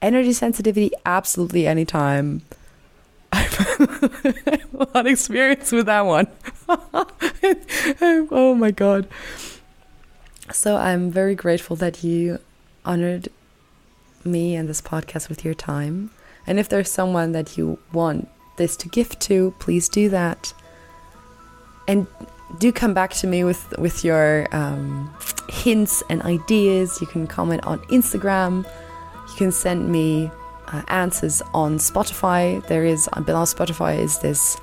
Energy 0.00 0.32
sensitivity 0.32 0.90
absolutely 1.04 1.66
anytime. 1.66 2.42
I've 3.32 4.76
of 4.94 5.06
experience 5.06 5.72
with 5.72 5.86
that 5.86 6.06
one. 6.06 6.28
oh 8.30 8.54
my 8.54 8.70
god. 8.70 9.08
So 10.52 10.76
I'm 10.76 11.10
very 11.10 11.34
grateful 11.34 11.76
that 11.76 12.02
you 12.02 12.38
honored 12.84 13.28
me 14.24 14.54
and 14.54 14.68
this 14.68 14.80
podcast 14.80 15.28
with 15.28 15.44
your 15.44 15.54
time. 15.54 16.10
And 16.46 16.58
if 16.58 16.68
there's 16.68 16.90
someone 16.90 17.32
that 17.32 17.58
you 17.58 17.78
want 17.92 18.28
this 18.56 18.76
to 18.78 18.88
gift 18.88 19.20
to, 19.22 19.54
please 19.58 19.88
do 19.88 20.08
that. 20.08 20.54
And 21.86 22.06
do 22.58 22.72
come 22.72 22.94
back 22.94 23.12
to 23.14 23.26
me 23.26 23.44
with 23.44 23.76
with 23.78 24.04
your 24.04 24.48
um, 24.52 25.14
hints 25.48 26.02
and 26.08 26.22
ideas. 26.22 27.00
You 27.00 27.06
can 27.06 27.26
comment 27.26 27.64
on 27.64 27.78
Instagram. 27.90 28.66
Can 29.38 29.52
send 29.52 29.88
me 29.88 30.32
uh, 30.66 30.82
answers 30.88 31.42
on 31.54 31.78
Spotify. 31.78 32.60
There 32.66 32.84
is 32.84 33.06
on 33.12 33.22
below 33.22 33.44
Spotify 33.44 33.96
is 33.96 34.18
this 34.18 34.56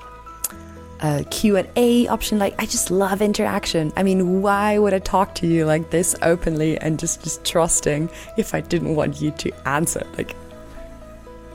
uh, 1.00 1.24
Q 1.32 1.56
and 1.56 1.70
A 1.78 2.08
option. 2.10 2.40
Like 2.40 2.56
I 2.60 2.66
just 2.66 2.92
love 2.92 3.22
interaction. 3.22 3.94
I 3.96 4.04
mean, 4.04 4.42
why 4.42 4.78
would 4.78 4.94
I 4.94 5.00
talk 5.00 5.34
to 5.36 5.48
you 5.48 5.66
like 5.66 5.92
this 5.92 6.14
openly 6.22 6.78
and 6.80 7.00
just 7.00 7.24
just 7.24 7.46
trusting 7.46 8.10
if 8.38 8.54
I 8.54 8.60
didn't 8.60 8.96
want 8.96 9.22
you 9.22 9.32
to 9.32 9.50
answer? 9.66 10.06
Like 10.18 10.36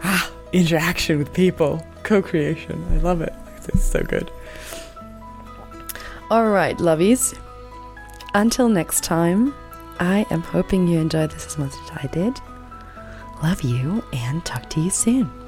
ah, 0.02 0.30
interaction 0.54 1.18
with 1.18 1.30
people, 1.34 1.84
co-creation. 2.04 2.82
I 2.94 2.96
love 3.02 3.20
it. 3.20 3.34
It's 3.68 3.84
so 3.84 4.02
good. 4.02 4.30
All 6.30 6.48
right, 6.48 6.78
lovies. 6.78 7.38
Until 8.32 8.70
next 8.70 9.04
time, 9.04 9.54
I 9.98 10.24
am 10.30 10.40
hoping 10.40 10.88
you 10.88 10.98
enjoyed 10.98 11.32
this 11.32 11.44
as 11.44 11.58
much 11.58 11.74
as 11.84 11.90
I 12.02 12.08
did. 12.10 12.40
Love 13.42 13.62
you 13.62 14.04
and 14.12 14.44
talk 14.44 14.68
to 14.68 14.80
you 14.80 14.90
soon. 14.90 15.39